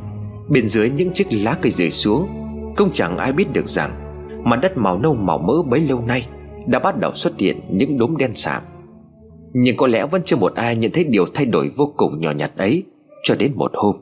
[0.49, 2.29] Bên dưới những chiếc lá cây rơi xuống.
[2.77, 4.10] Không chẳng ai biết được rằng
[4.45, 6.27] mà đất màu nâu màu mỡ bấy lâu nay
[6.67, 8.63] Đã bắt đầu xuất hiện những đốm đen sạm
[9.53, 12.31] Nhưng có lẽ vẫn chưa một ai nhận thấy điều thay đổi vô cùng nhỏ
[12.31, 12.85] nhặt ấy
[13.23, 13.97] Cho đến một hôm.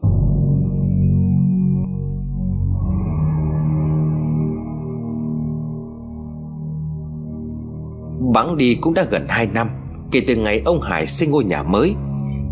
[8.34, 9.68] Bẵng đi cũng đã gần 2 năm
[10.10, 11.94] Kể từ ngày ông Hải xây ngôi nhà mới,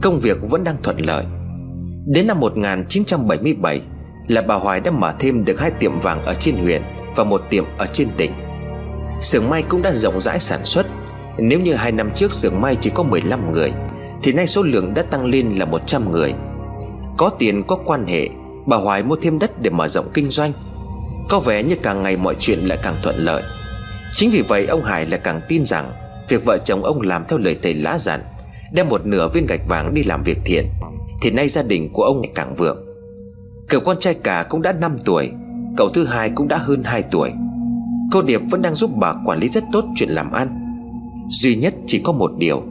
[0.03, 1.24] Công việc vẫn đang thuận lợi.
[2.07, 3.80] Đến năm 1977
[4.26, 6.82] Là bà Hoài đã mở thêm được hai tiệm vàng ở trên huyện.
[7.17, 8.33] Và một tiệm ở trên tỉnh.
[9.21, 10.87] Sưởng may cũng đã rộng rãi sản xuất.
[11.39, 13.73] Nếu như hai năm trước sưởng may chỉ có 15 người,
[14.23, 16.35] Thì nay số lượng đã tăng lên là 100 người.
[17.19, 18.29] Có tiền, có quan hệ,
[18.67, 20.53] Bà Hoài mua thêm đất để mở rộng kinh doanh.
[21.29, 23.43] Có vẻ như càng ngày mọi chuyện lại càng thuận lợi.
[24.14, 25.93] Chính vì vậy, ông Hải lại càng tin rằng
[26.29, 28.21] Việc vợ chồng ông làm theo lời thầy lã dặn,
[28.73, 30.67] Đem một nửa viên gạch vàng đi làm việc thiện,
[31.23, 32.87] thì nay gia đình của ông ngày càng vượng.
[33.69, 35.31] Cậu con trai cả cũng đã 5 tuổi
[35.77, 37.33] Cậu thứ hai cũng đã hơn 2 tuổi.
[38.12, 40.62] Cô Điệp vẫn đang giúp bà quản lý rất tốt chuyện làm ăn.
[41.31, 42.62] Duy nhất chỉ có một điều,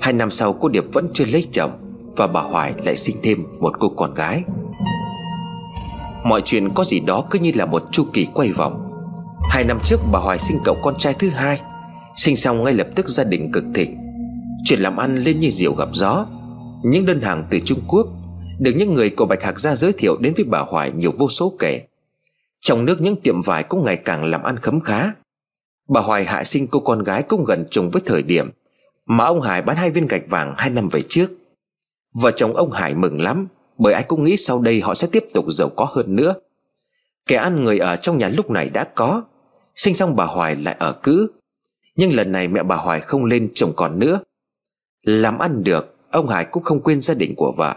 [0.00, 1.70] Hai năm sau cô Điệp vẫn chưa lấy chồng
[2.16, 4.42] Và bà Hoài lại sinh thêm một cô con gái.
[6.24, 8.88] Mọi chuyện có gì đó cứ như là một chu kỳ quay vòng.
[9.50, 11.60] Hai năm trước bà Hoài sinh cậu con trai thứ hai,
[12.16, 13.96] Sinh xong ngay lập tức gia đình cực thịnh.
[14.64, 16.26] Chuyện làm ăn lên như diều gặp gió.
[16.82, 18.06] Những đơn hàng từ Trung Quốc
[18.58, 21.28] Được những người của Bạch Hạc Gia giới thiệu đến với bà Hoài nhiều vô
[21.28, 21.80] số kể.
[22.60, 25.12] Trong nước những tiệm vải cũng ngày càng làm ăn khấm khá.
[25.88, 28.50] Bà Hoài hạ sinh cô con gái cũng gần trùng với thời điểm
[29.06, 31.30] Mà ông Hải bán hai viên gạch vàng hai năm về trước.
[32.22, 33.48] Vợ chồng ông Hải mừng lắm,
[33.78, 36.34] Bởi ai cũng nghĩ sau đây họ sẽ tiếp tục giàu có hơn nữa.
[37.26, 39.22] Kẻ ăn người ở trong nhà lúc này đã có,
[39.74, 41.30] Sinh xong bà Hoài lại ở cữ.
[41.96, 44.20] Nhưng lần này mẹ bà Hoài không lên chồng còn nữa.
[45.02, 47.74] Làm ăn được, Ông Hải cũng không quên gia đình của vợ.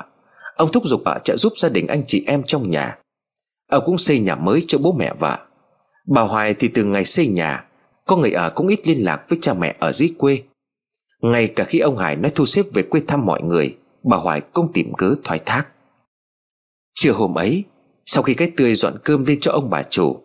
[0.55, 2.97] Ông thúc giục vợ trợ giúp gia đình anh chị em trong nhà.
[3.69, 5.39] Ông cũng xây nhà mới cho bố mẹ vợ
[6.07, 7.65] Bà Hoài thì từ ngày xây nhà,
[8.05, 10.43] Có người ở cũng ít liên lạc với cha mẹ ở dưới quê.
[11.21, 14.41] Ngay cả khi ông Hải nói thu xếp về quê thăm mọi người, Bà Hoài
[14.41, 15.67] cũng tìm cớ thoái thác.
[16.93, 17.63] Trưa hôm ấy,
[18.05, 20.23] Sau khi cái tươi dọn cơm lên cho ông bà chủ,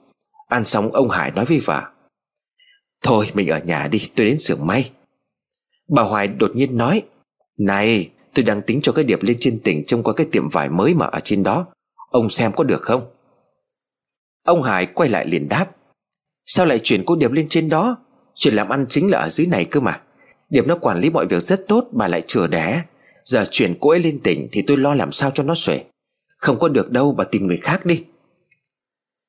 [0.49, 1.82] Ăn xong ông Hải nói với vợ,
[3.03, 4.91] Thôi mình ở nhà đi, tôi đến xưởng may.
[5.89, 7.03] Bà Hoài đột nhiên nói,
[7.59, 10.68] Này, tôi đang tính cho cái điệp lên trên tỉnh Trông qua cái tiệm vải
[10.68, 11.66] mới mà ở trên đó,
[12.11, 13.07] Ông xem có được không?
[14.45, 15.66] Ông Hải quay lại liền đáp.
[16.45, 17.97] Sao lại chuyển cô Điệp lên trên đó?
[18.34, 20.01] Chuyện làm ăn chính là ở dưới này cơ mà.
[20.51, 22.82] Điệp nó quản lý mọi việc rất tốt, Bà lại chừa đẻ.
[23.24, 25.84] Giờ chuyển cô ấy lên tỉnh Thì tôi lo làm sao cho nó xuể.
[26.36, 28.05] Không có được đâu, bà tìm người khác đi.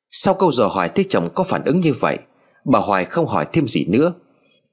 [0.10, 2.18] Sau câu dò hỏi thấy chồng có phản ứng như vậy,
[2.66, 4.14] Bà Hoài không hỏi thêm gì nữa.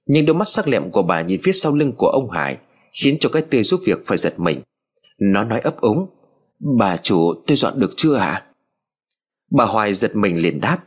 [0.07, 2.59] Nhưng đôi mắt sắc lẹm của bà nhìn phía sau lưng của ông Hải
[3.03, 4.61] Khiến cho cái tươi giúp việc phải giật mình.
[5.19, 6.07] Nó nói ấp úng,
[6.79, 8.46] Bà chủ, tôi dọn được chưa hả
[9.51, 10.79] Bà Hoài giật mình liền đáp.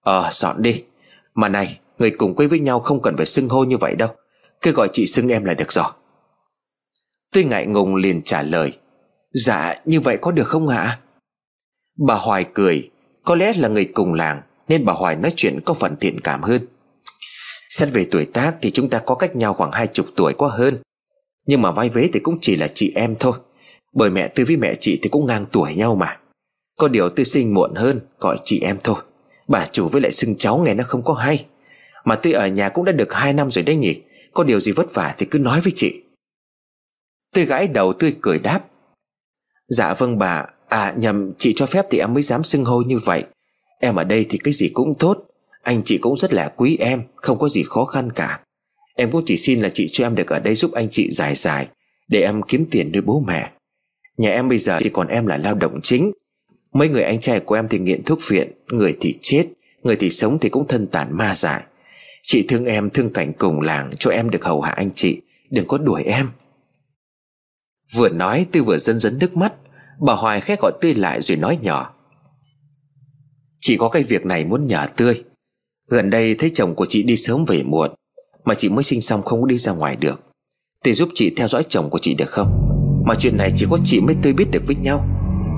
[0.00, 0.84] Ờ dọn đi.
[1.34, 4.08] Mà này, người cùng quê với nhau không cần phải xưng hô như vậy đâu.
[4.60, 5.86] Cứ gọi chị xưng em là được rồi.
[7.32, 8.78] Tôi ngại ngùng liền trả lời.
[9.32, 10.98] Dạ như vậy có được không hả
[12.06, 12.90] Bà Hoài cười.
[13.24, 16.42] Có lẽ là người cùng làng, Nên bà Hoài nói chuyện có phần thiện cảm
[16.42, 16.66] hơn.
[17.68, 20.48] Xét về tuổi tác thì chúng ta có cách nhau khoảng hai chục tuổi quá
[20.52, 20.78] hơn.
[21.46, 23.32] Nhưng mà vai vế thì cũng chỉ là chị em thôi.
[23.92, 26.18] Bởi mẹ tôi với mẹ chị thì cũng ngang tuổi nhau mà.
[26.76, 28.96] Có điều tôi sinh muộn hơn, Gọi chị em thôi.
[29.48, 31.46] Bà chủ với lại xưng cháu nghe nó không có hay.
[32.04, 34.02] Mà tôi ở nhà cũng đã được hai năm rồi đấy nhỉ.
[34.34, 36.02] Có điều gì vất vả thì cứ nói với chị.
[37.34, 38.60] Tôi gãi đầu, tươi cười đáp.
[39.68, 40.46] Dạ vâng bà.
[40.68, 43.24] À nhầm, chị cho phép thì em mới dám xưng hô như vậy.
[43.80, 45.18] Em ở đây thì cái gì cũng tốt.
[45.62, 48.40] Anh chị cũng rất là quý em, Không có gì khó khăn cả.
[48.96, 51.34] Em cũng chỉ xin là chị cho em được ở đây giúp anh chị dài
[51.34, 51.68] dài,
[52.08, 53.50] Để em kiếm tiền nuôi bố mẹ.
[54.16, 56.12] Nhà em bây giờ chỉ còn em là lao động chính
[56.78, 59.46] Mấy người anh trai của em thì nghiện thuốc viện, Người thì chết,
[59.82, 61.62] Người thì sống thì cũng thân tàn ma dại.
[62.22, 65.20] Chị thương em, thương cảnh cùng làng, Cho em được hầu hạ anh chị,
[65.50, 66.30] Đừng có đuổi em.
[67.94, 69.54] Vừa nói, Tư vừa dân dấn nước mắt,
[70.00, 71.94] Bà Hoài khét gọi Tươi lại rồi nói nhỏ.
[73.58, 75.24] Chị có cái việc này muốn nhờ Tươi.
[75.90, 77.90] Gần đây thấy chồng của chị đi sớm về muộn,
[78.44, 80.20] Mà chị mới sinh xong không đi ra ngoài được.
[80.84, 82.62] Tươi giúp chị theo dõi chồng của chị được không?
[83.06, 85.15] Mà chuyện này chỉ có chị mới Tươi biết được với nhau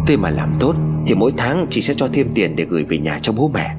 [0.08, 0.74] tôi mà làm tốt
[1.06, 3.74] Thì mỗi tháng chị sẽ cho thêm tiền để gửi về nhà cho bố mẹ.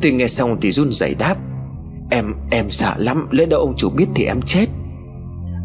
[0.00, 1.36] Tươi nghe xong thì run rẩy đáp
[2.10, 4.66] Em, em sợ lắm Lỡ đâu ông chủ biết thì em chết.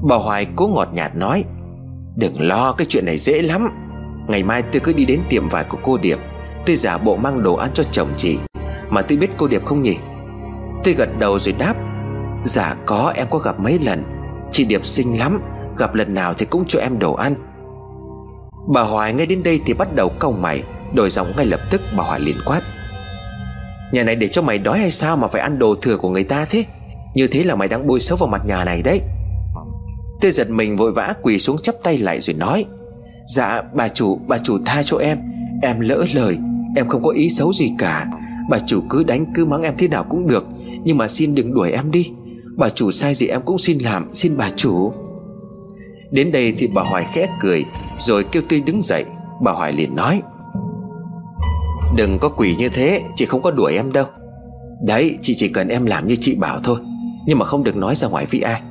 [0.10, 1.44] Bà Hoài cố ngọt nhạt nói
[2.16, 3.70] Đừng lo cái chuyện này dễ lắm.
[4.28, 6.20] Ngày mai tôi cứ đi đến tiệm vải của cô Điệp.
[6.66, 8.38] Tôi giả bộ mang đồ ăn cho chồng chị
[8.90, 9.98] Mà tôi biết cô Điệp không nhỉ?
[10.84, 11.76] Tôi gật đầu rồi đáp
[12.46, 14.04] Dạ có em có gặp mấy lần.
[14.52, 15.42] Chị Điệp xinh lắm
[15.78, 17.49] Gặp lần nào thì cũng cho em đồ ăn.
[18.74, 20.64] Bà Hoài ngay đến đây thì bắt đầu cau mày,
[20.94, 22.62] Đổi giọng ngay lập tức, bà Hoài liền quát.
[23.92, 26.24] Nhà này để cho mày đói hay sao mà phải ăn đồ thừa của người
[26.24, 26.66] ta thế?
[27.16, 29.02] Như thế là mày đang bôi xấu vào mặt nhà này đấy.
[30.22, 32.66] Tôi giật mình vội vã quỳ xuống chắp tay lại rồi nói
[33.28, 35.20] Dạ bà chủ bà chủ tha cho em.
[35.62, 36.38] Em lỡ lời,
[36.76, 38.06] Em không có ý xấu gì cả.
[38.50, 40.46] Bà chủ cứ đánh, cứ mắng em thế nào cũng được,
[40.84, 42.12] Nhưng mà xin đừng đuổi em đi.
[42.58, 44.94] Bà chủ sai gì em cũng xin làm, Xin bà chủ.
[46.12, 47.66] Đến đây thì bà Hoài khẽ cười
[48.00, 49.06] rồi kêu Tươi đứng dậy.
[49.42, 50.22] Bà Hoài liền nói,
[51.96, 54.06] Đừng có quỷ như thế, Chị không có đuổi em đâu.
[54.82, 56.80] Đấy, chị chỉ cần em làm như chị bảo thôi.
[57.26, 58.62] Nhưng mà không được nói ra ngoài với ai.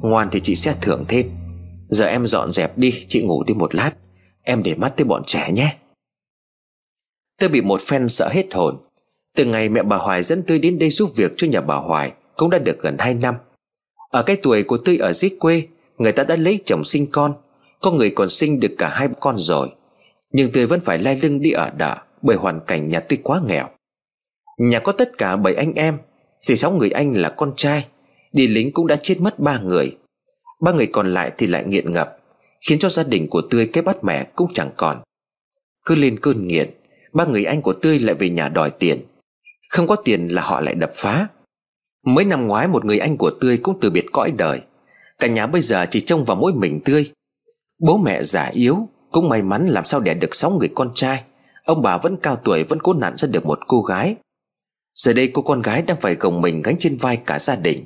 [0.00, 1.30] Ngoan thì chị sẽ thưởng thêm.
[1.88, 3.92] Giờ em dọn dẹp đi, Chị ngủ đi một lát.
[4.42, 5.76] Em để mắt tới bọn trẻ nhé.
[7.40, 8.76] Tôi bị một phen sợ hết hồn.
[9.36, 12.12] Từ ngày mẹ bà Hoài dẫn tôi đến đây giúp việc cho nhà bà Hoài
[12.36, 13.34] Cũng đã được gần 2 năm.
[14.10, 15.66] Ở cái tuổi của tôi ở dưới quê,
[15.98, 17.34] Người ta đã lấy chồng sinh con
[17.80, 19.68] có người còn sinh được cả hai con rồi,
[20.32, 23.40] Nhưng tôi vẫn phải lai lưng đi ở đợ Bởi hoàn cảnh nhà tôi quá
[23.46, 23.68] nghèo.
[24.58, 25.98] Nhà có tất cả bảy anh em,
[26.48, 27.86] Thì sáu người anh là con trai,
[28.32, 29.96] Đi lính cũng đã chết mất ba người.
[30.60, 32.16] Ba người còn lại thì lại nghiện ngập,
[32.68, 34.98] Khiến cho gia đình của Tươi cái bắt mẹ cũng chẳng còn.
[35.84, 36.70] Cứ lên cơn nghiện,
[37.12, 39.02] Ba người anh của Tươi lại về nhà đòi tiền.
[39.68, 41.28] Không có tiền là họ lại đập phá.
[42.06, 44.60] Mới năm ngoái một người anh của Tươi cũng từ biệt cõi đời.
[45.18, 47.10] Cả nhà bây giờ chỉ trông vào mỗi mình Tươi
[47.78, 51.22] Bố mẹ già yếu, Cũng may mắn làm sao đẻ được 6 người con trai.
[51.64, 54.16] Ông bà vẫn cao tuổi, vẫn cố nặn ra được một cô gái.
[54.94, 57.84] Giờ đây cô con gái đang phải gồng mình gánh trên vai cả gia đình.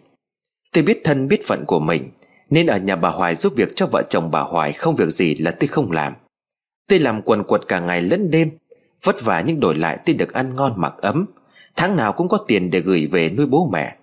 [0.73, 2.11] Tôi biết thân biết phận của mình,
[2.51, 5.35] Nên ở nhà bà Hoài giúp việc cho vợ chồng bà Hoài Không việc gì
[5.35, 6.15] là tôi không làm.
[6.89, 8.51] Tôi làm quần quật cả ngày lẫn đêm,
[9.05, 11.27] Vất vả nhưng đổi lại tôi được ăn ngon mặc ấm.
[11.77, 13.97] Tháng nào cũng có tiền để gửi về nuôi bố mẹ.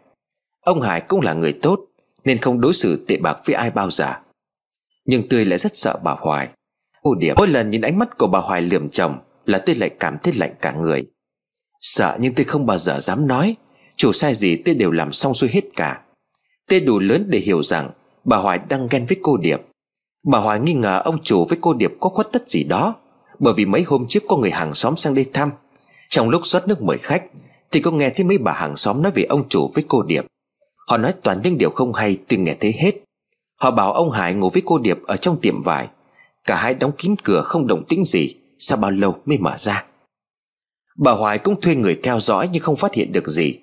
[0.61, 1.79] Ông Hải cũng là người tốt,
[2.23, 4.13] Nên không đối xử tệ bạc với ai bao giờ.
[5.07, 6.49] Nhưng tươi lại rất sợ bà Hoài.
[7.01, 9.89] Ô điểm, Mỗi lần nhìn ánh mắt của bà Hoài liềm chồng Là tươi lại
[9.99, 11.05] cảm thấy lạnh cả người.
[11.79, 13.55] Sợ nhưng tươi không bao giờ dám nói.
[13.97, 16.01] Chủ sai gì tươi đều làm xong xuôi hết cả.
[16.69, 17.89] Tươi đủ lớn để hiểu rằng
[18.23, 19.61] Bà Hoài đang ghen với cô Điệp.
[20.27, 22.95] Bà Hoài nghi ngờ ông chủ với cô Điệp có khuất tất gì đó,
[23.39, 25.51] Bởi vì mấy hôm trước có người hàng xóm sang đây thăm.
[26.09, 27.23] Trong lúc rót nước mời khách,
[27.71, 30.25] Thì có nghe thấy mấy bà hàng xóm nói về ông chủ với cô Điệp.
[30.87, 32.91] Họ nói toàn những điều không hay tôi nghe thấy hết.
[33.57, 35.87] Họ bảo ông Hải ngồi với cô Điệp ở trong tiệm vải.
[36.43, 39.85] Cả hai đóng kín cửa không động tĩnh gì Sao bao lâu mới mở ra.
[40.97, 43.59] Bà Hoài cũng thuê người theo dõi nhưng không phát hiện được gì.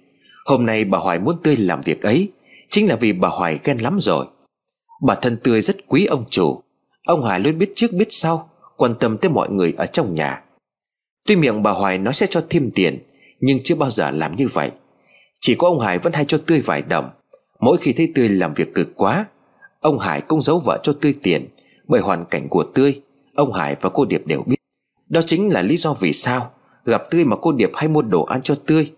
[0.47, 2.33] Hôm nay bà Hoài muốn Tươi làm việc ấy,
[2.71, 4.27] Chính là vì bà Hoài ghen lắm rồi.
[5.07, 6.63] Bà thân Tươi rất quý ông chủ.
[7.07, 10.43] Ông Hải luôn biết trước biết sau, Quan tâm tới mọi người ở trong nhà.
[11.27, 12.99] Tuy miệng bà Hoài nói sẽ cho thêm tiền,
[13.41, 14.71] Nhưng chưa bao giờ làm như vậy.
[15.41, 17.11] Chỉ có ông Hải vẫn hay cho Tươi vài đồng
[17.61, 19.27] Mỗi khi thấy Tươi làm việc cực quá
[19.85, 21.49] Ông Hải cũng giấu vợ cho Tươi tiền,
[21.89, 23.03] Bởi hoàn cảnh của Tươi,
[23.35, 24.57] Ông Hải và cô Điệp đều biết.
[25.09, 26.53] Đó chính là lý do vì sao
[26.85, 28.93] Gặp Tươi mà cô Điệp hay mua đồ ăn cho Tươi.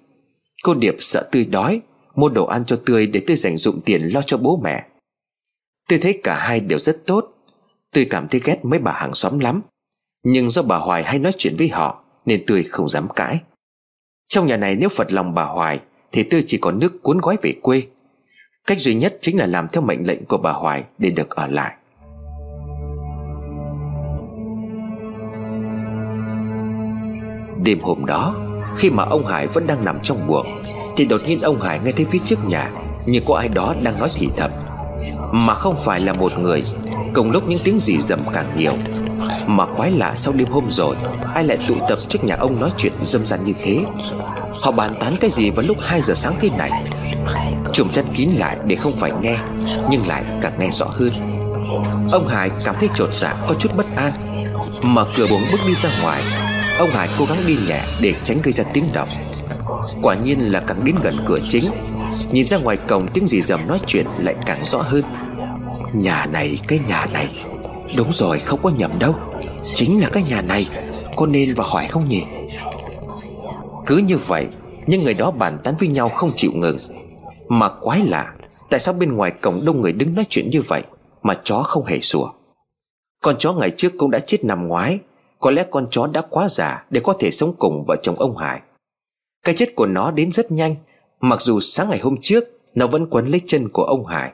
[0.62, 1.80] Cô Điệp sợ Tươi đói,
[2.14, 4.87] Mua đồ ăn cho Tươi để Tươi dành dụng tiền lo cho bố mẹ.
[5.89, 7.26] Tươi thấy cả hai đều rất tốt.
[7.93, 9.62] Tươi cảm thấy ghét mấy bà hàng xóm lắm.
[10.24, 13.41] Nhưng do bà Hoài hay nói chuyện với họ, Nên tươi không dám cãi.
[14.30, 15.80] Trong nhà này nếu phật lòng bà Hoài,
[16.12, 17.87] Thì tươi chỉ có nước cuốn gói về quê.
[18.67, 21.47] Cách duy nhất chính là làm theo mệnh lệnh của bà Hoài Để được ở
[21.47, 21.75] lại.
[27.62, 28.35] Đêm hôm đó,
[28.77, 30.47] Khi mà ông Hải vẫn đang nằm trong buồng,
[30.97, 32.71] Thì đột nhiên ông Hải nghe thấy phía trước nhà
[33.07, 34.51] Như có ai đó đang nói thì thầm.
[35.33, 36.64] Mà không phải là một người,
[37.14, 38.75] Cùng lúc những tiếng gì rầm càng nhiều.
[39.47, 40.97] Mà quái lạ sau đêm hôm rồi,
[41.35, 43.85] Ai lại tụ tập trước nhà ông nói chuyện dâm gian như thế?
[44.62, 46.70] Họ bàn tán cái gì vào lúc 2 giờ sáng thế này?
[47.72, 49.38] Trùm chăn kín lại để không phải nghe,
[49.90, 51.11] Nhưng lại càng nghe rõ hơn.
[52.12, 54.12] Ông Hải cảm thấy trột dạ có chút bất an.
[54.82, 56.22] Mở cửa buồng bước đi ra ngoài.
[56.78, 59.09] Ông Hải cố gắng đi nhẹ để tránh gây ra tiếng động.
[60.02, 61.64] Quả nhiên là càng đến gần cửa chính.
[62.32, 65.02] Nhìn ra ngoài cổng, tiếng gì dầm nói chuyện lại càng rõ hơn.
[65.92, 67.28] Nhà này, cái nhà này.
[67.96, 69.14] Đúng rồi, không có nhầm đâu.
[69.74, 70.66] Chính là cái nhà này.
[71.16, 72.22] Có nên và hỏi không nhỉ?
[73.87, 74.47] Cứ như vậy
[74.87, 76.78] Nhưng người đó bàn tán với nhau không chịu ngừng.
[77.49, 78.34] Mà quái lạ,
[78.70, 80.82] Tại sao bên ngoài cổng đông người đứng nói chuyện như vậy
[81.22, 82.30] Mà chó không hề sủa?
[83.22, 84.99] Con chó ngày trước cũng đã chết năm ngoái,
[85.41, 88.37] Có lẽ con chó đã quá già Để có thể sống cùng vợ chồng ông
[88.37, 88.61] Hải.
[89.45, 90.74] Cái chết của nó đến rất nhanh,
[91.20, 94.32] Mặc dù sáng ngày hôm trước, Nó vẫn quấn lấy chân của ông Hải.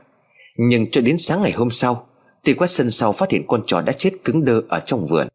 [0.57, 2.07] Nhưng cho đến sáng ngày hôm sau,
[2.44, 5.28] Thì quét sân sau phát hiện con chó đã chết cứng đơ ở trong vườn.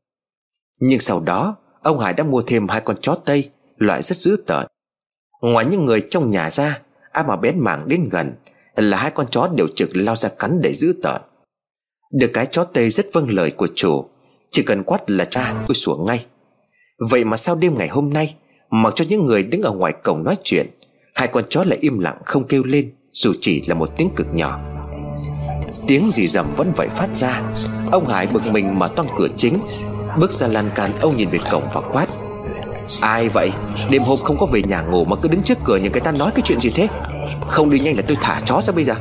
[0.80, 4.38] Nhưng sau đó, Ông Hải đã mua thêm hai con chó Tây Loại rất dữ
[4.48, 4.66] tợn.
[5.42, 6.80] Ngoài những người trong nhà ra,
[7.12, 8.34] Ai mà bén mảng đến gần
[8.76, 11.22] Là hai con chó đều trực lao ra cắn để giữ tợn.
[12.12, 14.06] Được cái chó tê rất vâng lời của chủ,
[14.52, 16.26] Chỉ cần quát là cha tôi sủa ngay.
[17.10, 18.36] Vậy mà sau đêm ngày hôm nay,
[18.70, 20.68] Mặc cho những người đứng ở ngoài cổng nói chuyện,
[21.16, 24.28] Hai con chó lại im lặng không kêu lên, Dù chỉ là một tiếng cực
[24.34, 24.60] nhỏ.
[25.88, 27.42] Tiếng gì rầm vẫn vậy phát ra.
[27.92, 29.60] Ông Hải bực mình mở toang cửa chính,
[30.20, 32.08] Bước ra lan can, ông nhìn về cổng và quát.
[33.02, 33.52] Ai vậy?
[33.90, 36.12] Đêm hôm không có về nhà ngủ mà cứ đứng trước cửa những người ta
[36.12, 36.88] nói cái chuyện gì thế?
[37.48, 38.94] Không đi nhanh là tôi thả chó ra bây giờ.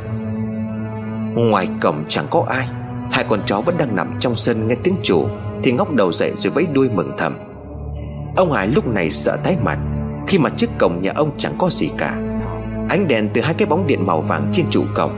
[1.34, 2.68] Ngoài cổng chẳng có ai.
[3.10, 5.28] Hai con chó vẫn đang nằm trong sân nghe tiếng chủ,
[5.62, 7.38] Thì ngóc đầu dậy rồi vẫy đuôi mừng thầm.
[8.36, 9.78] Ông Hải lúc này sợ tái mặt,
[10.26, 12.10] Khi mà trước cổng nhà ông chẳng có gì cả.
[12.88, 15.12] Ánh đèn từ hai cái bóng điện màu vàng trên trụ cổng,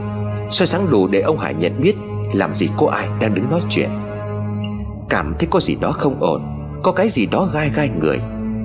[0.50, 1.96] soi sáng đủ để ông Hải nhận biết
[2.32, 3.90] Làm gì có ai đang đứng nói chuyện.
[5.08, 6.42] Cảm thấy có gì đó không ổn,
[6.82, 8.18] Có cái gì đó gai gai người.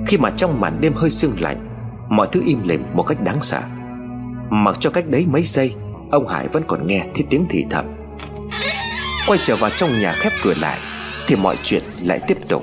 [0.06, 1.70] Khi mà trong màn đêm hơi sương lạnh,
[2.08, 3.60] Mọi thứ im lìm một cách đáng sợ.
[4.50, 5.74] Mặc cho cách đấy mấy giây,
[6.10, 7.84] Ông Hải vẫn còn nghe thấy tiếng thì thầm.
[9.26, 10.78] Quay trở vào trong nhà khép cửa lại,
[11.26, 12.62] Thì mọi chuyện lại tiếp tục.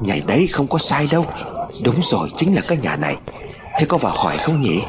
[0.00, 1.24] Nhảy đấy không có sai đâu.
[1.84, 3.16] Đúng rồi, chính là cái nhà này.
[3.78, 4.82] Thế có vào hỏi không nhỉ?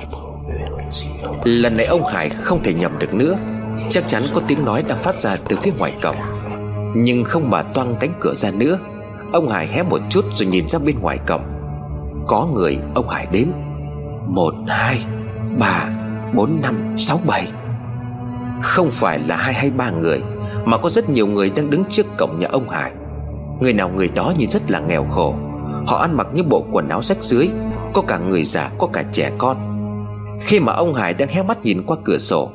[1.44, 3.38] Lần này ông Hải không thể nhầm được nữa.
[3.90, 6.16] Chắc chắn có tiếng nói đang phát ra từ phía ngoài cổng.
[6.96, 8.80] Nhưng không mà toang cánh cửa ra nữa.
[9.34, 11.53] Ông Hải hé một chút rồi nhìn ra bên ngoài cổng.
[12.28, 13.48] Có người ông Hải đếm.
[14.28, 15.06] Một, hai,
[15.60, 15.90] ba,
[16.36, 17.48] bốn, năm, sáu, bảy.
[18.62, 20.22] Không phải là hai hay ba người
[20.66, 22.92] Mà có rất nhiều người đang đứng trước cổng nhà ông Hải.
[23.62, 25.36] Người nào người đó nhìn rất là nghèo khổ.
[25.88, 27.50] Họ ăn mặc những bộ quần áo rách dưới
[27.94, 29.58] Có cả người già có cả trẻ con.
[30.42, 32.52] Khi mà ông Hải đang hé mắt nhìn qua cửa sổ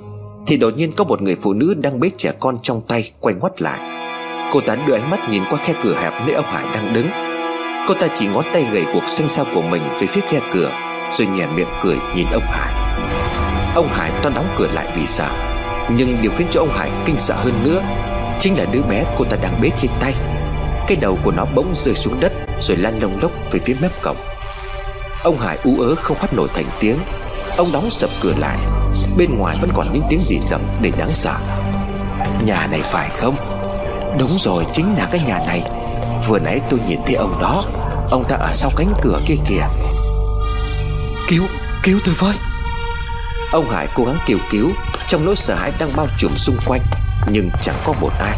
[0.47, 3.35] Thì đột nhiên có một người phụ nữ đang bế trẻ con trong tay quay
[3.35, 3.79] ngoắt lại.
[4.53, 7.28] Cô ta đưa ánh mắt nhìn qua khe cửa hẹp nơi ông Hải đang đứng.
[7.89, 10.71] Cô ta chỉ ngón tay gầy cuộc xanh xao của mình về phía khe cửa,
[11.17, 12.73] Rồi nhèn miệng cười nhìn ông Hải.
[13.75, 15.29] Ông Hải toan đóng cửa lại vì sợ,
[15.97, 17.83] Nhưng điều khiến cho ông Hải kinh sợ hơn nữa
[18.41, 20.15] Chính là đứa bé cô ta đang bế trên tay.
[20.87, 24.03] Cái đầu của nó bỗng rơi xuống đất Rồi lăn lông lốc về phía mép
[24.03, 24.17] cổng.
[25.23, 26.97] Ông Hải ú ớ không phát nổi thành tiếng.
[27.57, 28.59] Ông đóng sập cửa lại,
[29.17, 31.35] Bên ngoài vẫn còn những tiếng gì rầm để đáng sợ.
[32.45, 33.37] Nhà này phải không?
[34.19, 35.63] Đúng rồi, chính là cái nhà này.
[36.27, 37.65] Vừa nãy tôi nhìn thấy ông đó.
[38.11, 39.63] Ông ta ở sau cánh cửa kia kìa.
[41.29, 41.45] Cứu,
[41.83, 42.35] cứu tôi với.
[43.53, 44.71] Ông Hải cố gắng kêu cứu.
[45.09, 46.81] Trong nỗi sợ hãi đang bao trùm xung quanh
[47.31, 48.37] Nhưng chẳng có một ai.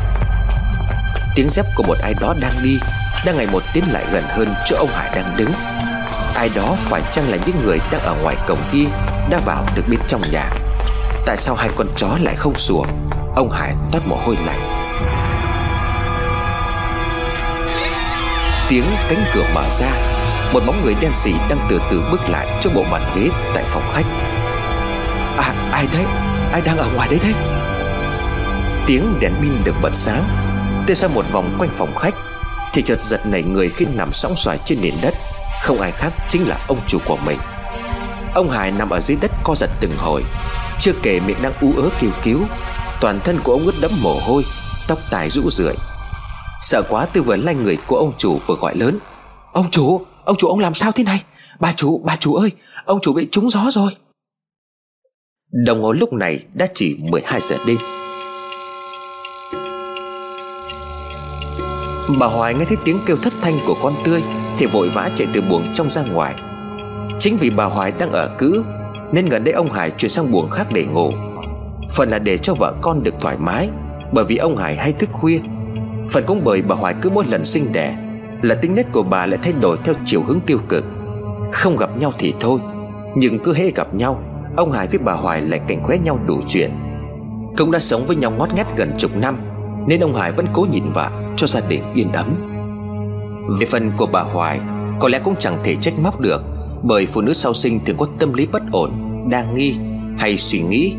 [1.34, 2.78] Tiếng dép của một ai đó đang đi
[3.26, 5.52] Đang ngày một tiến lại gần hơn chỗ ông Hải đang đứng.
[6.34, 8.84] Ai đó phải chăng là những người đang ở ngoài cổng kia
[9.30, 10.50] Đã vào được bên trong nhà?
[11.26, 12.84] Tại sao hai con chó lại không sủa?
[13.36, 14.69] Ông Hải toát mồ hôi lạnh
[18.70, 19.90] Tiếng cánh cửa mở ra.
[20.52, 23.64] Một bóng người đen sì đang từ từ bước lại Cho bộ bàn ghế tại
[23.66, 24.04] phòng khách.
[25.36, 26.04] À ai đấy?
[26.52, 27.32] Ai đang ở ngoài đấy đấy?
[28.86, 30.24] Tiếng đèn pin được bật sáng.
[30.86, 32.14] Tôi xoay một vòng quanh phòng khách.
[32.72, 35.14] Thì chợt giật nảy người khi nằm sóng xoài trên nền đất.
[35.62, 37.38] Không ai khác chính là ông chủ của mình.
[38.34, 40.24] Ông Hải nằm ở dưới đất co giật từng hồi.
[40.80, 42.40] Chưa kể miệng đang ú ớ kêu cứu.
[43.00, 44.42] Toàn thân của ông ướt đẫm mồ hôi,
[44.88, 45.74] Tóc tài rũ rượi.
[46.62, 48.98] Sợ quá tư vừa lanh người của ông chủ vừa gọi lớn.
[49.52, 51.22] Ông chủ, ông chủ ông làm sao thế này?
[51.60, 52.50] Bà chủ, bà chủ ơi
[52.84, 53.92] Ông chủ bị trúng gió rồi.
[55.66, 57.76] Đồng hồ lúc này đã chỉ 12 giờ đêm.
[62.18, 64.22] Bà Hoài nghe thấy tiếng kêu thất thanh của con tươi
[64.58, 66.34] Thì vội vã chạy từ buồng trong ra ngoài.
[67.18, 68.64] Chính vì bà Hoài đang ở cữ
[69.12, 71.12] Nên gần đây ông Hải chuyển sang buồng khác để ngủ.
[71.90, 73.68] Phần là để cho vợ con được thoải mái
[74.12, 75.40] Bởi vì ông Hải hay thức khuya
[76.10, 77.96] Phần cũng bởi bà Hoài cứ mỗi lần sinh đẻ,
[78.42, 80.84] Là tính nết của bà lại thay đổi theo chiều hướng tiêu cực.
[81.52, 82.60] Không gặp nhau thì thôi,
[83.16, 84.22] Nhưng cứ hễ gặp nhau,
[84.56, 86.70] Ông Hải với bà Hoài lại cảnh khóe nhau đủ chuyện.
[87.56, 89.38] Cũng đã sống với nhau ngót ngắt gần chục năm,
[89.86, 92.34] Nên ông Hải vẫn cố nhìn vợ Cho gia đình yên ấm.
[93.60, 94.60] Về phần của bà Hoài,
[95.00, 96.42] Có lẽ cũng chẳng thể trách móc được,
[96.82, 98.92] Bởi phụ nữ sau sinh thường có tâm lý bất ổn
[99.30, 99.76] Đang nghi
[100.18, 100.94] hay suy nghĩ,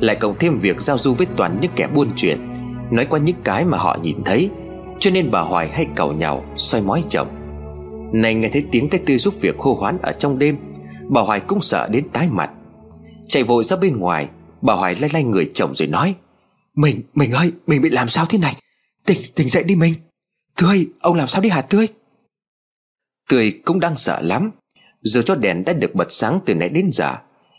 [0.00, 2.49] Lại cộng thêm việc giao du với toàn những kẻ buôn chuyện.
[2.90, 4.50] Nói qua những cái mà họ nhìn thấy
[4.98, 7.28] Cho nên bà Hoài hay cầu nhau xoay mói chồng
[8.12, 10.56] Này nghe thấy tiếng cái tươi giúp việc hô hoán ở trong đêm
[11.10, 12.50] Bà Hoài cũng sợ đến tái mặt.
[13.24, 14.28] Chạy vội ra bên ngoài
[14.62, 16.14] Bà Hoài lay lay người chồng rồi nói
[16.74, 18.56] Mình, mình ơi, mình bị làm sao thế này?
[19.06, 19.94] Tỉnh, tỉnh dậy đi mình.
[20.56, 21.88] Tươi, ông làm sao đi hả Tươi?
[23.28, 24.50] Tươi cũng đang sợ lắm.
[25.02, 27.14] Dù cho đèn đã được bật sáng từ nãy đến giờ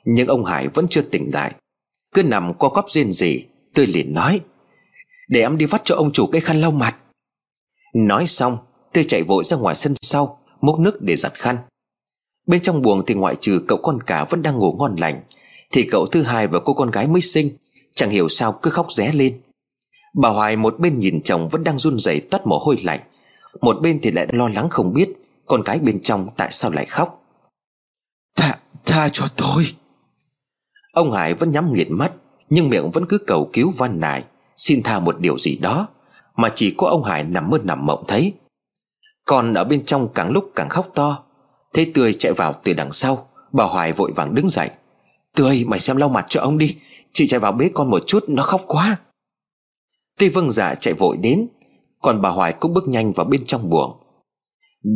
[0.06, 1.54] Nhưng ông Hải vẫn chưa tỉnh lại.
[2.14, 4.42] Cứ nằm co cóp rên gì Tươi liền nói
[5.32, 6.96] để em đi vắt cho ông chủ cái khăn lau mặt.
[7.94, 8.58] Nói xong
[8.94, 11.58] Tươi chạy vội ra ngoài sân sau Múc nước để giặt khăn.
[12.48, 15.22] Bên trong buồng thì ngoại trừ cậu con cả vẫn đang ngủ ngon lành
[15.72, 17.50] Thì cậu thứ hai và cô con gái mới sinh
[17.96, 19.42] Chẳng hiểu sao cứ khóc ré lên.
[20.14, 23.00] Bà Hoài một bên nhìn chồng vẫn đang run rẩy toát mồ hôi lạnh
[23.62, 25.10] Một bên thì lại lo lắng không biết
[25.46, 27.24] Con gái bên trong tại sao lại khóc.
[28.36, 29.68] Tha, tha cho tôi.
[30.94, 32.12] Ông Hải vẫn nhắm nghiền mắt
[32.50, 34.24] Nhưng miệng vẫn cứ cầu cứu van nài
[34.62, 35.88] Xin tha một điều gì đó
[36.36, 38.34] Mà chỉ có ông Hải nằm mơ nằm mộng thấy.
[39.26, 41.24] Còn ở bên trong càng lúc càng khóc to
[41.74, 44.70] Thế Tươi chạy vào từ đằng sau, Bà Hoài vội vàng đứng dậy.
[45.36, 46.78] Tươi, mày xem lau mặt cho ông đi,
[47.14, 48.98] Chị chạy vào bế con một chút, nó khóc quá.
[50.20, 51.48] Tây vâng dạ chạy vội đến,
[52.02, 53.98] Còn bà Hoài cũng bước nhanh vào bên trong buồng.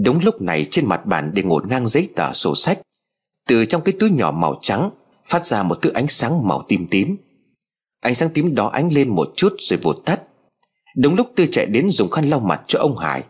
[0.04, 2.80] Đúng lúc này trên mặt bàn để ngổn ngang giấy tờ sổ sách.
[3.48, 4.90] Từ trong cái túi nhỏ màu trắng
[5.26, 7.18] Phát ra một thứ ánh sáng màu tím tím.
[8.06, 10.22] Ánh sáng tím đó ánh lên một chút rồi vụt tắt.
[10.98, 13.24] Đúng lúc Tư chạy đến dùng khăn lau mặt cho ông Hải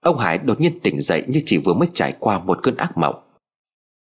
[0.00, 2.98] Ông Hải đột nhiên tỉnh dậy như chỉ vừa mới trải qua một cơn ác
[2.98, 3.14] mộng.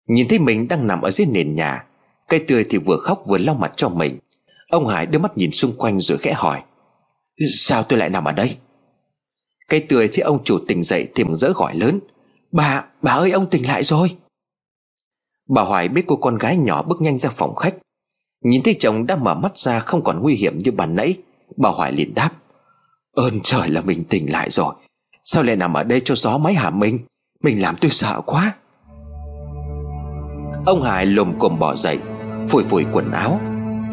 [0.07, 1.85] Nhìn thấy mình đang nằm ở dưới nền nhà
[2.27, 4.19] Cây tươi thì vừa khóc vừa lau mặt cho mình.
[4.69, 6.63] Ông Hải đưa mắt nhìn xung quanh rồi khẽ hỏi
[7.49, 8.57] Sao tôi lại nằm ở đây?
[9.67, 11.99] Cây tươi thấy ông chủ tỉnh dậy thì mừng rỡ gọi lớn
[12.51, 14.15] Bà, bà ơi ông tỉnh lại rồi.
[15.49, 17.75] Bà Hoài biết cô con gái nhỏ bước nhanh ra phòng khách
[18.41, 21.17] Nhìn thấy chồng đã mở mắt ra không còn nguy hiểm như bàn nãy,
[21.57, 22.29] Bà Hoài liền đáp.
[23.15, 24.73] Ơn trời là mình tỉnh lại rồi.
[25.23, 26.99] Sao lại nằm ở đây cho gió máy hả mình
[27.43, 28.53] Mình làm tôi sợ quá.
[30.65, 31.99] Ông Hải lồm cồm bỏ dậy,
[32.49, 33.41] Phủi phủi quần áo.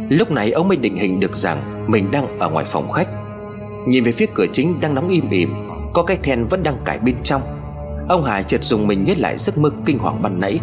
[0.09, 3.09] Lúc này ông mới định hình được rằng Mình đang ở ngoài phòng khách.
[3.87, 5.55] Nhìn về phía cửa chính đang nóng im ỉm,
[5.95, 7.43] Có cái then vẫn đang cải bên trong.
[8.09, 10.61] Ông Hải chợt dùng mình nhớ lại giấc mơ kinh hoàng ban nãy.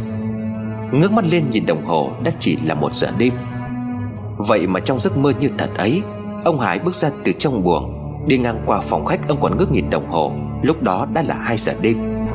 [0.94, 3.34] Ngước mắt lên nhìn đồng hồ, Đã chỉ là một giờ đêm.
[4.38, 6.02] Vậy mà trong giấc mơ như thật ấy,
[6.46, 7.92] Ông Hải bước ra từ trong buồng,
[8.28, 10.32] Đi ngang qua phòng khách ông còn ngước nhìn đồng hồ,
[10.62, 12.26] Lúc đó đã là 2 giờ đêm.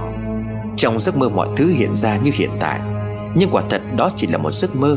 [0.77, 2.81] Trong giấc mơ mọi thứ hiện ra như hiện tại,
[3.35, 4.97] Nhưng quả thật đó chỉ là một giấc mơ,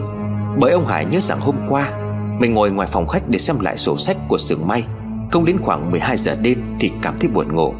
[0.60, 1.91] Bởi ông Hải nhớ rằng hôm qua,
[2.39, 4.84] Mình ngồi ngoài phòng khách để xem lại sổ sách của xưởng may.
[5.32, 7.74] Không đến khoảng 12 giờ đêm Thì cảm thấy buồn ngủ.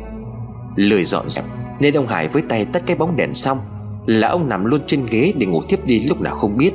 [0.76, 1.46] Lười dọn dẹp,
[1.80, 3.58] Nên ông Hải với tay tắt cái bóng đèn xong,
[4.06, 6.72] Là ông nằm luôn trên ghế để ngủ tiếp đi lúc nào không biết.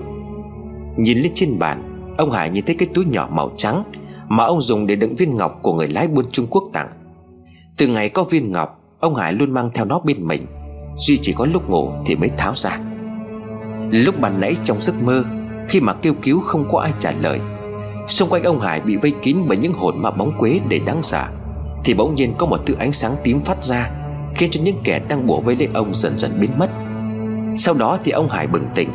[0.96, 1.87] Nhìn lên trên bàn
[2.18, 3.82] Ông Hải nhìn thấy cái túi nhỏ màu trắng
[4.28, 6.88] Mà ông dùng để đựng viên ngọc của người lái buôn Trung Quốc tặng.
[7.76, 10.46] Từ ngày có viên ngọc, Ông Hải luôn mang theo nó bên mình.
[10.98, 12.78] Duy chỉ có lúc ngủ thì mới tháo ra.
[13.90, 15.24] Lúc ban nãy trong giấc mơ,
[15.68, 17.40] Khi mà kêu cứu không có ai trả lời,
[18.08, 21.02] Xung quanh ông Hải bị vây kín bởi những hồn ma bóng quế để đáng
[21.02, 21.24] sợ,
[21.84, 23.90] Thì bỗng nhiên có một thứ ánh sáng tím phát ra,
[24.34, 26.70] Khiến cho những kẻ đang bủa vây lấy ông dần dần biến mất.
[27.56, 28.88] Sau đó thì ông Hải bừng tỉnh,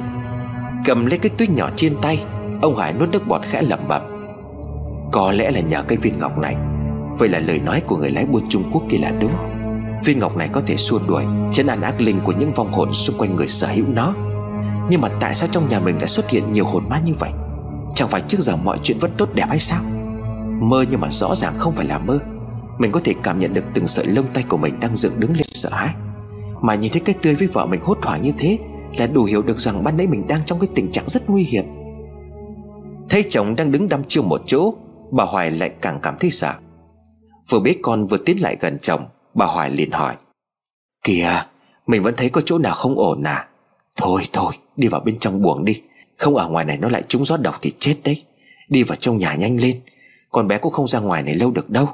[0.86, 2.19] Cầm lấy cái túi nhỏ trên tay
[2.64, 4.01] Ông Hải nuốt nước bọt khẽ lẩm bẩm.
[5.11, 6.55] Có lẽ là nhờ cái viên ngọc này.
[7.18, 9.32] Vậy là lời nói của người lái buôn Trung Quốc kia là đúng.
[10.05, 12.93] Viên ngọc này có thể xua đuổi Chân an ác linh của những vong hồn
[12.93, 14.16] xung quanh người sở hữu nó.
[14.89, 17.30] Nhưng mà tại sao trong nhà mình lại xuất hiện nhiều hồn ma như vậy?
[17.95, 19.84] Chẳng phải trước giờ mọi chuyện vẫn tốt đẹp hay sao?
[20.61, 22.20] Mơ nhưng mà rõ ràng không phải là mơ.
[22.78, 25.32] Mình có thể cảm nhận được từng sợi lông tay của mình đang dựng đứng
[25.32, 25.93] lên sợ hãi.
[26.61, 28.59] Mà nhìn thấy cái tươi với vợ mình hốt hoảng như thế,
[28.97, 31.43] Là đủ hiểu được rằng ban nãy mình đang trong cái tình trạng rất nguy
[31.43, 31.82] hiểm.
[33.10, 34.74] Thấy chồng đang đứng đăm chiêu một chỗ,
[35.12, 36.54] Bà Hoài lại càng cảm thấy sợ.
[37.49, 40.16] Vừa biết con vừa tiến lại gần chồng, Bà Hoài liền hỏi.
[41.04, 41.43] Kìa,
[41.88, 43.47] Mình vẫn thấy có chỗ nào không ổn à?
[43.97, 45.82] Thôi thôi, đi vào bên trong buồng đi.
[46.18, 48.24] Không ở ngoài này nó lại trúng gió độc thì chết đấy.
[48.70, 49.82] Đi vào trong nhà nhanh lên.
[50.30, 51.88] Con bé cũng không ra ngoài này lâu được đâu.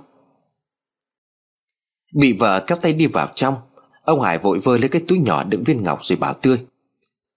[2.14, 3.56] Bị vợ kéo tay đi vào trong,
[4.04, 6.60] Ông Hải vội vơ lấy cái túi nhỏ đựng viên ngọc rồi bảo Tươi.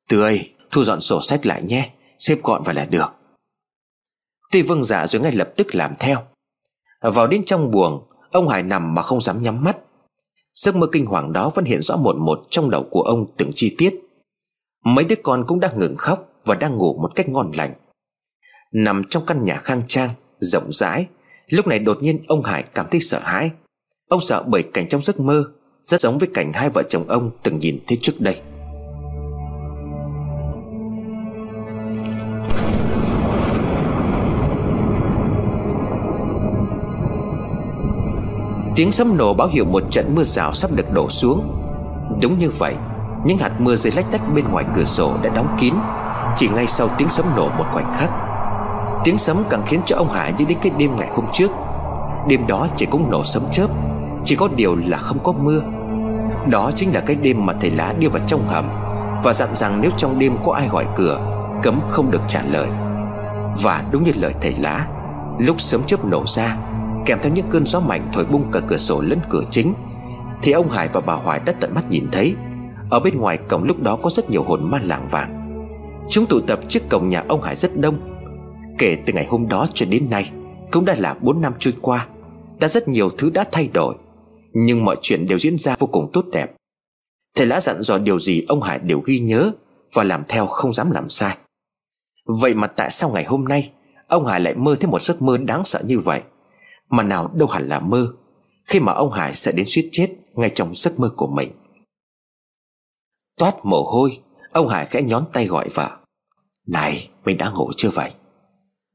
[0.08, 3.14] Tươi, thu dọn sổ sách lại nhé, Xếp gọn vào là được.
[4.52, 6.18] Tuy vâng dạ rồi ngay lập tức làm theo.
[7.00, 9.76] Vào đến trong buồng, Ông Hải nằm mà không dám nhắm mắt.
[10.54, 13.50] Giấc mơ kinh hoàng đó vẫn hiện rõ một một trong đầu của ông từng
[13.54, 13.94] chi tiết.
[14.84, 17.74] Mấy đứa con cũng đang ngừng khóc Và đang ngủ một cách ngon lành.
[18.72, 21.06] Nằm trong căn nhà khang trang, Rộng rãi,
[21.48, 23.50] Lúc này đột nhiên ông Hải cảm thấy sợ hãi.
[24.08, 25.44] Ông sợ bởi cảnh trong giấc mơ,
[25.82, 28.40] Rất giống với cảnh hai vợ chồng ông từng nhìn thấy trước đây.
[38.74, 41.62] Tiếng sấm nổ báo hiệu một trận mưa rào sắp được đổ xuống.
[42.20, 42.74] Đúng như vậy,
[43.24, 45.74] Những hạt mưa rơi lách tách bên ngoài cửa sổ đã đóng kín,
[46.36, 48.10] Chỉ ngay sau tiếng sấm nổ một khoảnh khắc.
[49.04, 51.50] Tiếng sấm càng khiến cho ông Hải nhớ đến cái đêm ngày hôm trước.
[52.28, 53.66] Đêm đó chỉ cũng nổ sấm chớp,
[54.24, 55.60] Chỉ có điều là không có mưa.
[56.46, 58.64] Đó chính là cái đêm mà thầy lá đưa vào trong hầm
[59.24, 61.20] Và dặn rằng nếu trong đêm có ai gọi cửa,
[61.62, 62.68] Cấm không được trả lời.
[63.62, 64.86] Và đúng như lời thầy lá,
[65.38, 66.56] Lúc sấm chớp nổ ra
[67.06, 69.74] Kèm theo những cơn gió mạnh thổi bung cả cửa sổ lẫn cửa chính,
[70.42, 72.34] Thì ông Hải và bà Hoài đã tận mắt nhìn thấy.
[72.90, 75.38] Ở bên ngoài cổng lúc đó có rất nhiều hồn ma làng vàng.
[76.10, 77.98] Chúng tụ tập trước cổng nhà ông Hải rất đông.
[78.78, 80.30] Kể từ ngày hôm đó cho đến nay,
[80.70, 82.06] Cũng đã là 4 năm trôi qua,
[82.60, 83.94] Đã rất nhiều thứ đã thay đổi,
[84.52, 86.52] Nhưng mọi chuyện đều diễn ra vô cùng tốt đẹp.
[87.36, 89.50] Thầy lá dặn dò điều gì ông Hải đều ghi nhớ
[89.94, 91.36] Và làm theo không dám làm sai.
[92.40, 93.70] Vậy mà tại sao ngày hôm nay,
[94.08, 96.20] Ông Hải lại mơ thấy một giấc mơ đáng sợ như vậy?
[96.92, 98.12] Mà nào đâu hẳn là mơ.
[98.64, 101.50] Khi mà ông Hải sẽ đến suýt chết Ngay trong giấc mơ của mình.
[103.38, 104.18] Toát mồ hôi,
[104.52, 105.90] Ông Hải khẽ nhón tay gọi vợ.
[106.66, 108.10] Này, mình đã ngủ chưa vậy?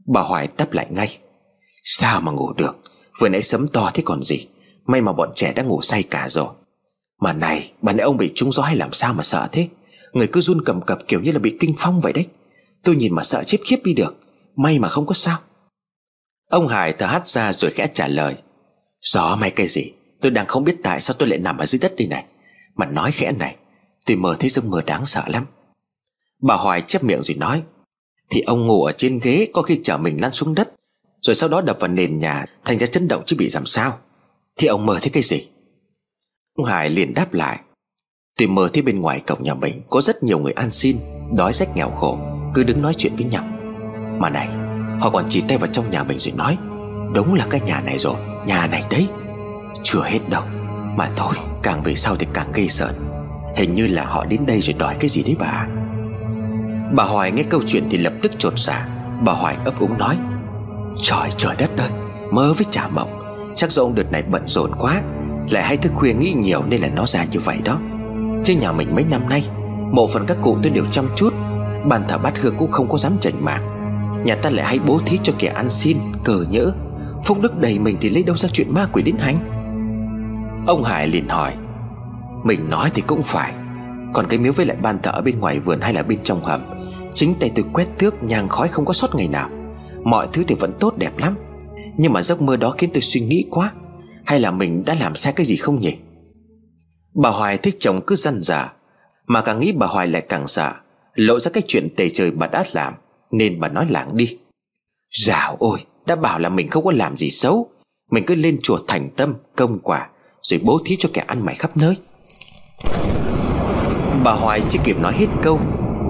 [0.06, 1.18] Bà Hoài đáp lại ngay.
[1.84, 2.78] Sao mà ngủ được?
[3.20, 4.48] Vừa nãy sấm to thế còn gì?
[4.86, 6.48] May mà bọn trẻ đã ngủ say cả rồi.
[7.22, 9.68] Mà này, bà nãy ông bị trúng gió hay làm sao mà sợ thế?
[10.14, 12.26] Người cứ run cầm cập kiểu như là bị kinh phong vậy đấy.
[12.84, 14.16] Tôi nhìn mà sợ chết khiếp đi được.
[14.56, 15.40] May mà không có sao.
[16.50, 18.36] Ông Hải thở hắt ra rồi khẽ trả lời.
[19.02, 19.92] Gió may cái gì?
[20.22, 22.26] Tôi đang không biết tại sao tôi lại nằm ở dưới đất đây này.
[22.76, 23.56] Mà nói khẽ này,
[24.06, 25.46] Tôi mơ thấy giấc mơ đáng sợ lắm.
[26.42, 27.62] Bà Hoài chép miệng rồi nói,
[28.30, 30.70] Thì ông ngủ ở trên ghế Có khi chở mình lăn xuống đất,
[31.22, 33.98] Rồi sau đó đập vào nền nhà Thành ra chấn động chứ bị làm sao.
[34.58, 35.50] Thì ông mơ thấy cái gì?
[36.56, 37.60] Ông Hải liền đáp lại,
[38.38, 40.98] Tôi mơ thấy bên ngoài cổng nhà mình Có rất nhiều người ăn xin,
[41.38, 42.20] Đói rách nghèo khổ,
[42.54, 43.44] Cứ đứng nói chuyện với nhau.
[44.20, 44.67] Mà này
[45.00, 46.58] Họ còn chỉ tay vào trong nhà mình rồi nói,
[47.14, 49.08] Đúng là cái nhà này rồi, Nhà này đấy.
[49.84, 50.44] Chưa hết đâu,
[50.98, 51.34] Mà thôi,
[51.64, 52.94] càng về sau thì càng gây sợ.
[53.56, 55.68] Hình như là họ đến đây rồi đòi cái gì đấy bà.
[56.94, 58.88] Bà Hoài nghe câu chuyện thì lập tức trột xả
[59.26, 60.18] Bà Hoài ấp úng nói,
[61.02, 61.90] Trời trời đất ơi
[62.32, 63.10] Mơ với trả mộng.
[63.56, 65.02] Chắc do ông đợt này bận rộn quá,
[65.50, 67.80] Lại hay thức khuya nghĩ nhiều nên là nó ra như vậy đó.
[68.44, 69.44] Chứ nhà mình mấy năm nay
[69.92, 71.34] Một phần các cụ tôi đều chăm chút,
[71.86, 73.77] Bàn thờ bát hương cũng không có dám chảnh mạng
[74.26, 76.72] Nhà ta lại hay bố thí cho kẻ ăn xin, Cờ nhỡ.
[77.26, 79.38] Phúc đức đầy mình thì lấy đâu ra chuyện ma quỷ đến hành?
[80.68, 81.54] Ông Hải liền hỏi.
[82.44, 83.54] Mình nói thì cũng phải.
[84.14, 86.44] Còn cái miếu với lại ban thờ ở bên ngoài vườn hay là bên trong
[86.44, 86.62] hầm,
[87.16, 89.50] Chính tay tôi quét tước, nhang khói không có sót ngày nào.
[90.04, 91.36] Mọi thứ thì vẫn tốt đẹp lắm.
[91.98, 93.72] Nhưng mà giấc mơ đó khiến tôi suy nghĩ quá.
[94.26, 95.96] Hay là mình đã làm sai cái gì không nhỉ?
[97.14, 98.74] Bà Hoài thích chồng cứ răn giả
[99.28, 100.82] Mà càng nghĩ bà Hoài lại càng giả
[101.14, 102.94] Lộ ra cái chuyện tề trời bà đã làm.
[103.32, 104.38] Nên bà nói lảng đi.
[105.26, 107.70] Dạo ôi, Đã bảo là mình không có làm gì xấu.
[108.12, 110.10] Mình cứ lên chùa thành tâm, công quả,
[110.42, 111.96] Rồi bố thí cho kẻ ăn mày khắp nơi.
[114.24, 115.60] Bà Hoài chưa kịp nói hết câu,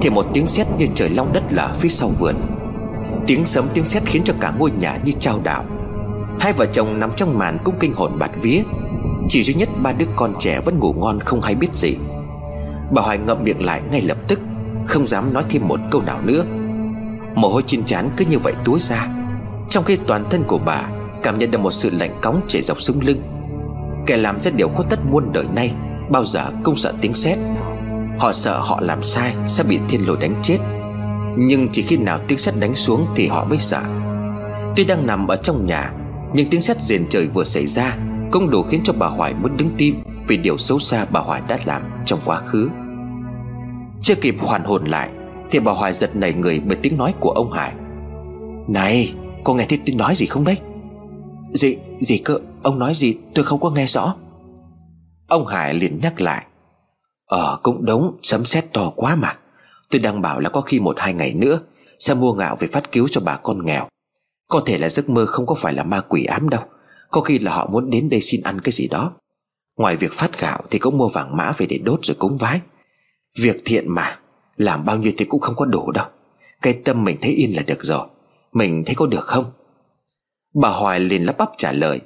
[0.02, 2.36] Thì một tiếng sét như trời long đất lở phía sau vườn.
[3.28, 5.66] Tiếng sấm, tiếng sét khiến cho cả ngôi nhà như trao đảo.
[6.40, 8.64] Hai vợ chồng nằm trong màn cũng kinh hồn bạt vía.
[9.30, 11.96] Chỉ duy nhất ba đứa con trẻ vẫn ngủ ngon, không hay biết gì.
[12.92, 14.40] Bà Hoài ngậm miệng lại ngay lập tức,
[14.86, 16.46] Không dám nói thêm một câu nào nữa.
[17.38, 19.08] Mồ hôi trên trán cứ như vậy túa ra.
[19.70, 20.84] Trong khi toàn thân của bà
[21.24, 23.22] Cảm nhận được một sự lạnh cóng chảy dọc sống lưng,
[24.06, 25.72] Kẻ làm ra điều khuất tất muôn đời nay,
[26.10, 27.38] Bao giờ cũng sợ tiếng sét.
[28.20, 30.58] Họ sợ họ làm sai Sẽ bị thiên lôi đánh chết.
[31.38, 33.82] Nhưng chỉ khi nào tiếng sét đánh xuống Thì họ mới sợ.
[34.76, 35.94] Tuy đang nằm ở trong nhà,
[36.34, 37.98] Nhưng tiếng sét rền trời vừa xảy ra
[38.32, 41.42] Cũng đủ khiến cho bà Hoài muốn đứng tim Vì điều xấu xa bà Hoài
[41.48, 42.70] đã làm trong quá khứ.
[44.02, 45.10] Chưa kịp hoàn hồn lại
[45.50, 47.74] thì bà Hoài giật nảy người bởi tiếng nói của ông Hải.
[48.68, 49.14] Này,
[49.48, 50.58] Cô nghe thấy tôi nói gì không đấy?
[51.52, 52.40] Gì gì cơ?
[52.64, 53.18] Ông nói gì?
[53.34, 54.16] Tôi không có nghe rõ.
[55.28, 56.46] Ông Hải liền nhắc lại.
[57.26, 59.38] Ờ cũng đúng, Sấm sét to quá mà.
[59.90, 61.60] Tôi đang bảo là có khi một hai ngày nữa
[62.00, 63.88] Sẽ mua gạo về phát cứu cho bà con nghèo.
[64.48, 66.62] Có thể là giấc mơ không có phải là ma quỷ ám đâu.
[67.12, 69.12] Có khi là họ muốn đến đây xin ăn cái gì đó.
[69.78, 72.62] Ngoài việc phát gạo Thì cũng mua vàng mã về để đốt rồi cúng vái.
[73.40, 74.20] Việc thiện mà.
[74.58, 76.06] Làm bao nhiêu thì cũng không có đủ đâu.
[76.62, 78.08] Cái tâm mình thấy yên là được rồi.
[78.54, 79.46] Mình thấy có được không?
[80.54, 82.00] Bà Hoài liền lắp bắp trả lời.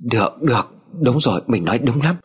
[0.00, 0.74] Được được.
[1.00, 2.16] Đúng rồi, mình nói đúng lắm.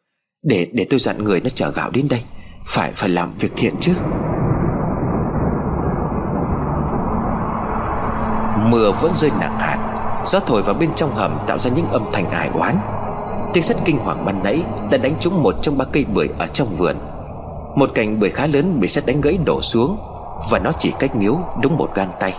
[0.43, 2.23] Để để tôi dặn người nó chở gạo đến đây.
[2.67, 3.93] Phải phải làm việc thiện chứ.
[8.69, 9.85] Mưa vẫn rơi nặng hạt.
[10.27, 12.75] Gió thổi vào bên trong hầm tạo ra những âm thanh ải oán.
[13.53, 16.47] Tiếng sét kinh hoàng ban nãy Đã đánh trúng một trong ba cây bưởi ở
[16.47, 16.95] trong vườn.
[17.75, 19.97] Một cành bưởi khá lớn bị xét đánh gãy đổ xuống,
[20.51, 22.33] Và nó chỉ cách miếu đúng một gang tay.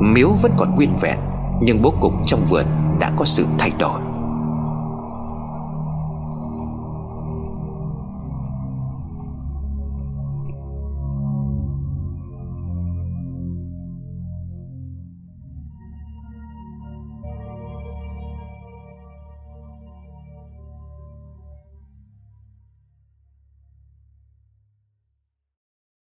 [0.00, 1.18] Miếu vẫn còn nguyên vẹn,
[1.60, 2.64] Nhưng bố cục trong vườn
[2.98, 4.13] đã có sự thay đổi.